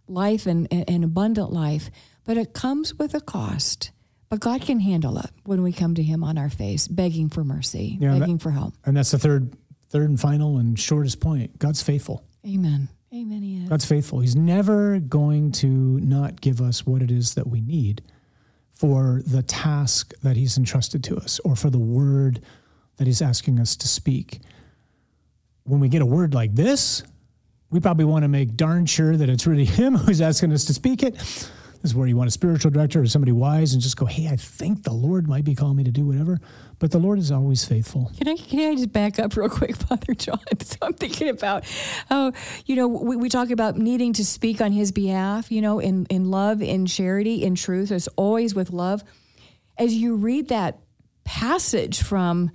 life 0.07 0.45
and 0.45 0.67
an 0.71 1.03
abundant 1.03 1.53
life 1.53 1.89
but 2.27 2.37
it 2.37 2.53
comes 2.53 2.93
with 2.93 3.15
a 3.15 3.21
cost. 3.21 3.91
But 4.29 4.41
God 4.41 4.61
can 4.61 4.81
handle 4.81 5.17
it 5.17 5.31
when 5.45 5.63
we 5.63 5.71
come 5.71 5.95
to 5.95 6.03
Him 6.03 6.23
on 6.23 6.37
our 6.37 6.49
face, 6.49 6.87
begging 6.87 7.29
for 7.29 7.45
mercy, 7.45 7.97
yeah, 7.99 8.19
begging 8.19 8.37
that, 8.37 8.43
for 8.43 8.51
help. 8.51 8.73
And 8.85 8.95
that's 8.95 9.11
the 9.11 9.17
third, 9.17 9.53
third 9.89 10.09
and 10.09 10.19
final 10.19 10.57
and 10.57 10.79
shortest 10.79 11.19
point. 11.19 11.59
God's 11.59 11.81
faithful. 11.81 12.23
Amen. 12.45 12.89
Amen. 13.13 13.41
He 13.41 13.63
is. 13.63 13.69
God's 13.69 13.85
faithful. 13.85 14.19
He's 14.19 14.35
never 14.35 14.99
going 14.99 15.51
to 15.53 15.67
not 15.67 16.41
give 16.41 16.61
us 16.61 16.85
what 16.85 17.01
it 17.01 17.11
is 17.11 17.35
that 17.35 17.47
we 17.47 17.61
need 17.61 18.01
for 18.71 19.21
the 19.25 19.41
task 19.41 20.13
that 20.21 20.35
He's 20.35 20.57
entrusted 20.57 21.03
to 21.05 21.17
us 21.17 21.39
or 21.43 21.55
for 21.55 21.69
the 21.69 21.79
word 21.79 22.41
that 22.97 23.07
He's 23.07 23.21
asking 23.21 23.59
us 23.59 23.75
to 23.77 23.87
speak. 23.87 24.41
When 25.63 25.79
we 25.79 25.89
get 25.89 26.01
a 26.01 26.05
word 26.05 26.33
like 26.33 26.53
this, 26.55 27.03
we 27.69 27.79
probably 27.79 28.05
want 28.05 28.23
to 28.23 28.29
make 28.29 28.55
darn 28.55 28.85
sure 28.85 29.17
that 29.17 29.29
it's 29.29 29.47
really 29.47 29.65
Him 29.65 29.95
who's 29.95 30.21
asking 30.21 30.51
us 30.51 30.65
to 30.65 30.73
speak 30.73 31.03
it 31.03 31.49
this 31.81 31.91
is 31.91 31.95
where 31.95 32.07
you 32.07 32.17
want 32.17 32.27
a 32.27 32.31
spiritual 32.31 32.71
director 32.71 33.01
or 33.01 33.07
somebody 33.07 33.31
wise 33.31 33.73
and 33.73 33.81
just 33.81 33.97
go, 33.97 34.05
hey, 34.05 34.27
I 34.27 34.35
think 34.35 34.83
the 34.83 34.93
Lord 34.93 35.27
might 35.27 35.43
be 35.43 35.55
calling 35.55 35.75
me 35.75 35.83
to 35.83 35.91
do 35.91 36.05
whatever. 36.05 36.39
But 36.79 36.91
the 36.91 36.97
Lord 36.97 37.19
is 37.19 37.31
always 37.31 37.65
faithful. 37.65 38.11
Can 38.17 38.27
I 38.27 38.35
can 38.35 38.59
I 38.59 38.75
just 38.75 38.91
back 38.91 39.19
up 39.19 39.35
real 39.35 39.49
quick, 39.49 39.75
Father 39.87 40.13
John? 40.13 40.39
So 40.61 40.77
I'm 40.81 40.93
thinking 40.93 41.29
about 41.29 41.63
oh, 42.11 42.33
you 42.65 42.75
know, 42.75 42.87
we, 42.87 43.15
we 43.15 43.29
talk 43.29 43.51
about 43.51 43.77
needing 43.77 44.13
to 44.13 44.25
speak 44.25 44.59
on 44.59 44.71
his 44.71 44.91
behalf, 44.91 45.51
you 45.51 45.61
know, 45.61 45.79
in, 45.79 46.05
in 46.09 46.29
love, 46.29 46.61
in 46.61 46.85
charity, 46.85 47.43
in 47.43 47.55
truth. 47.55 47.91
It's 47.91 48.07
always 48.09 48.53
with 48.53 48.71
love. 48.71 49.03
As 49.77 49.93
you 49.93 50.15
read 50.15 50.49
that 50.49 50.79
passage 51.23 52.01
from 52.01 52.51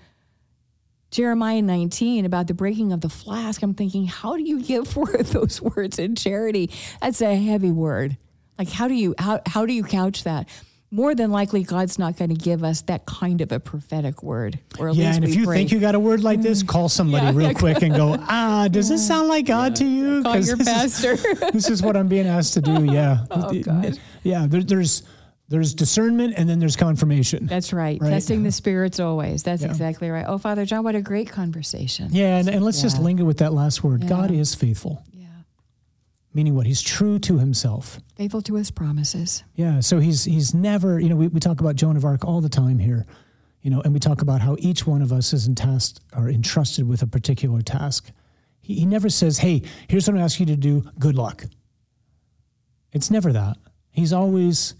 Jeremiah 1.10 1.62
19 1.62 2.24
about 2.24 2.46
the 2.46 2.54
breaking 2.54 2.92
of 2.92 3.00
the 3.00 3.08
flask, 3.08 3.62
I'm 3.62 3.74
thinking, 3.74 4.06
how 4.06 4.36
do 4.36 4.42
you 4.42 4.62
give 4.62 4.88
forth 4.92 5.30
those 5.30 5.60
words 5.60 5.98
in 5.98 6.16
charity? 6.16 6.70
That's 7.00 7.20
a 7.20 7.34
heavy 7.34 7.70
word. 7.70 8.16
Like 8.62 8.70
how 8.70 8.86
do 8.86 8.94
you 8.94 9.12
how 9.18 9.40
how 9.44 9.66
do 9.66 9.72
you 9.72 9.82
couch 9.82 10.22
that? 10.22 10.48
More 10.92 11.16
than 11.16 11.32
likely, 11.32 11.64
God's 11.64 11.98
not 11.98 12.16
going 12.16 12.28
to 12.28 12.36
give 12.36 12.62
us 12.62 12.82
that 12.82 13.06
kind 13.06 13.40
of 13.40 13.50
a 13.50 13.58
prophetic 13.58 14.22
word. 14.22 14.60
Or 14.78 14.90
yeah, 14.90 15.14
and 15.14 15.24
if 15.24 15.34
you 15.34 15.46
pray. 15.46 15.56
think 15.56 15.72
you 15.72 15.80
got 15.80 15.96
a 15.96 15.98
word 15.98 16.22
like 16.22 16.42
this, 16.42 16.62
call 16.62 16.88
somebody 16.88 17.24
yeah, 17.24 17.32
real 17.34 17.48
yeah, 17.48 17.54
quick 17.54 17.82
and 17.82 17.92
go, 17.96 18.14
ah, 18.20 18.68
does 18.70 18.88
this 18.88 19.04
sound 19.04 19.26
like 19.26 19.46
God 19.46 19.72
yeah, 19.72 19.74
to 19.74 19.84
you? 19.84 20.22
Call 20.22 20.38
your 20.38 20.56
this 20.56 20.68
pastor. 20.68 21.12
Is, 21.14 21.22
this 21.52 21.70
is 21.70 21.82
what 21.82 21.96
I'm 21.96 22.06
being 22.06 22.28
asked 22.28 22.54
to 22.54 22.60
do. 22.60 22.84
Yeah, 22.92 23.24
oh, 23.32 23.52
God. 23.62 23.98
yeah. 24.22 24.46
There, 24.46 24.62
there's 24.62 25.02
there's 25.48 25.74
discernment 25.74 26.34
and 26.36 26.48
then 26.48 26.60
there's 26.60 26.76
confirmation. 26.76 27.46
That's 27.46 27.72
right. 27.72 28.00
right? 28.00 28.10
Testing 28.10 28.44
the 28.44 28.52
spirits 28.52 29.00
always. 29.00 29.42
That's 29.42 29.62
yeah. 29.62 29.68
exactly 29.68 30.08
right. 30.08 30.24
Oh, 30.28 30.38
Father 30.38 30.64
John, 30.64 30.84
what 30.84 30.94
a 30.94 31.02
great 31.02 31.30
conversation. 31.30 32.10
Yeah, 32.12 32.36
and, 32.36 32.48
and 32.48 32.64
let's 32.64 32.78
yeah. 32.78 32.84
just 32.84 33.00
linger 33.00 33.24
with 33.24 33.38
that 33.38 33.52
last 33.52 33.82
word. 33.82 34.04
Yeah. 34.04 34.08
God 34.08 34.30
is 34.30 34.54
faithful. 34.54 35.02
Meaning 36.34 36.54
what? 36.54 36.66
He's 36.66 36.80
true 36.80 37.18
to 37.20 37.38
himself. 37.38 38.00
Faithful 38.16 38.42
to 38.42 38.54
his 38.54 38.70
promises. 38.70 39.44
Yeah. 39.54 39.80
So 39.80 39.98
he's 39.98 40.24
he's 40.24 40.54
never, 40.54 40.98
you 40.98 41.08
know, 41.08 41.16
we, 41.16 41.28
we 41.28 41.40
talk 41.40 41.60
about 41.60 41.76
Joan 41.76 41.96
of 41.96 42.04
Arc 42.04 42.24
all 42.24 42.40
the 42.40 42.48
time 42.48 42.78
here, 42.78 43.04
you 43.60 43.70
know, 43.70 43.82
and 43.82 43.92
we 43.92 44.00
talk 44.00 44.22
about 44.22 44.40
how 44.40 44.56
each 44.58 44.86
one 44.86 45.02
of 45.02 45.12
us 45.12 45.32
is 45.32 45.48
tasked 45.54 46.00
or 46.16 46.28
entrusted 46.28 46.88
with 46.88 47.02
a 47.02 47.06
particular 47.06 47.60
task. 47.60 48.10
He, 48.62 48.76
he 48.76 48.86
never 48.86 49.10
says, 49.10 49.38
hey, 49.38 49.62
here's 49.88 50.08
what 50.08 50.16
I'm 50.16 50.22
asking 50.22 50.48
you 50.48 50.54
to 50.54 50.60
do, 50.60 50.90
good 50.98 51.16
luck. 51.16 51.44
It's 52.92 53.10
never 53.10 53.32
that. 53.32 53.58
He's 53.90 54.12
always 54.12 54.74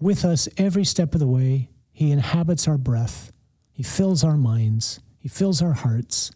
with 0.00 0.24
us 0.24 0.48
every 0.56 0.84
step 0.84 1.14
of 1.14 1.20
the 1.20 1.26
way. 1.26 1.68
He 1.92 2.10
inhabits 2.10 2.66
our 2.66 2.78
breath. 2.78 3.30
He 3.72 3.82
fills 3.82 4.24
our 4.24 4.36
minds. 4.36 5.00
He 5.18 5.28
fills 5.28 5.62
our 5.62 5.72
hearts. 5.72 6.30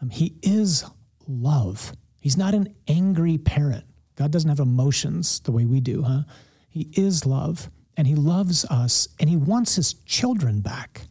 Um, 0.00 0.10
he 0.10 0.34
is 0.42 0.84
love. 1.26 1.92
He's 2.22 2.36
not 2.36 2.54
an 2.54 2.72
angry 2.86 3.36
parent. 3.36 3.84
God 4.14 4.30
doesn't 4.30 4.48
have 4.48 4.60
emotions 4.60 5.40
the 5.40 5.50
way 5.50 5.64
we 5.64 5.80
do, 5.80 6.04
huh? 6.04 6.22
He 6.68 6.88
is 6.92 7.26
love 7.26 7.68
and 7.96 8.06
he 8.06 8.14
loves 8.14 8.64
us 8.66 9.08
and 9.18 9.28
he 9.28 9.34
wants 9.34 9.74
his 9.74 9.94
children 10.06 10.60
back. 10.60 11.08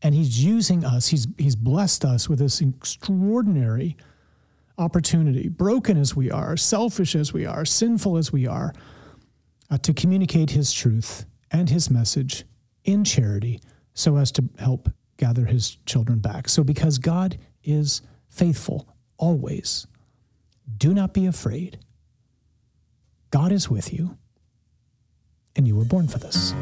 And 0.00 0.14
he's 0.14 0.42
using 0.42 0.86
us, 0.86 1.08
he's, 1.08 1.26
he's 1.36 1.54
blessed 1.54 2.06
us 2.06 2.30
with 2.30 2.38
this 2.38 2.62
extraordinary 2.62 3.98
opportunity, 4.78 5.50
broken 5.50 5.98
as 5.98 6.16
we 6.16 6.30
are, 6.30 6.56
selfish 6.56 7.14
as 7.14 7.34
we 7.34 7.44
are, 7.44 7.66
sinful 7.66 8.16
as 8.16 8.32
we 8.32 8.46
are, 8.46 8.72
uh, 9.70 9.76
to 9.76 9.92
communicate 9.92 10.50
his 10.50 10.72
truth 10.72 11.26
and 11.50 11.68
his 11.68 11.90
message 11.90 12.44
in 12.84 13.04
charity 13.04 13.60
so 13.92 14.16
as 14.16 14.32
to 14.32 14.48
help 14.58 14.88
gather 15.18 15.44
his 15.44 15.76
children 15.84 16.20
back. 16.20 16.48
So, 16.48 16.64
because 16.64 16.96
God 16.96 17.36
is 17.62 18.00
faithful 18.30 18.88
always, 19.18 19.86
do 20.76 20.94
not 20.94 21.14
be 21.14 21.26
afraid. 21.26 21.78
God 23.30 23.52
is 23.52 23.68
with 23.68 23.92
you, 23.92 24.16
and 25.56 25.66
you 25.66 25.76
were 25.76 25.84
born 25.84 26.08
for 26.08 26.18
this. 26.18 26.52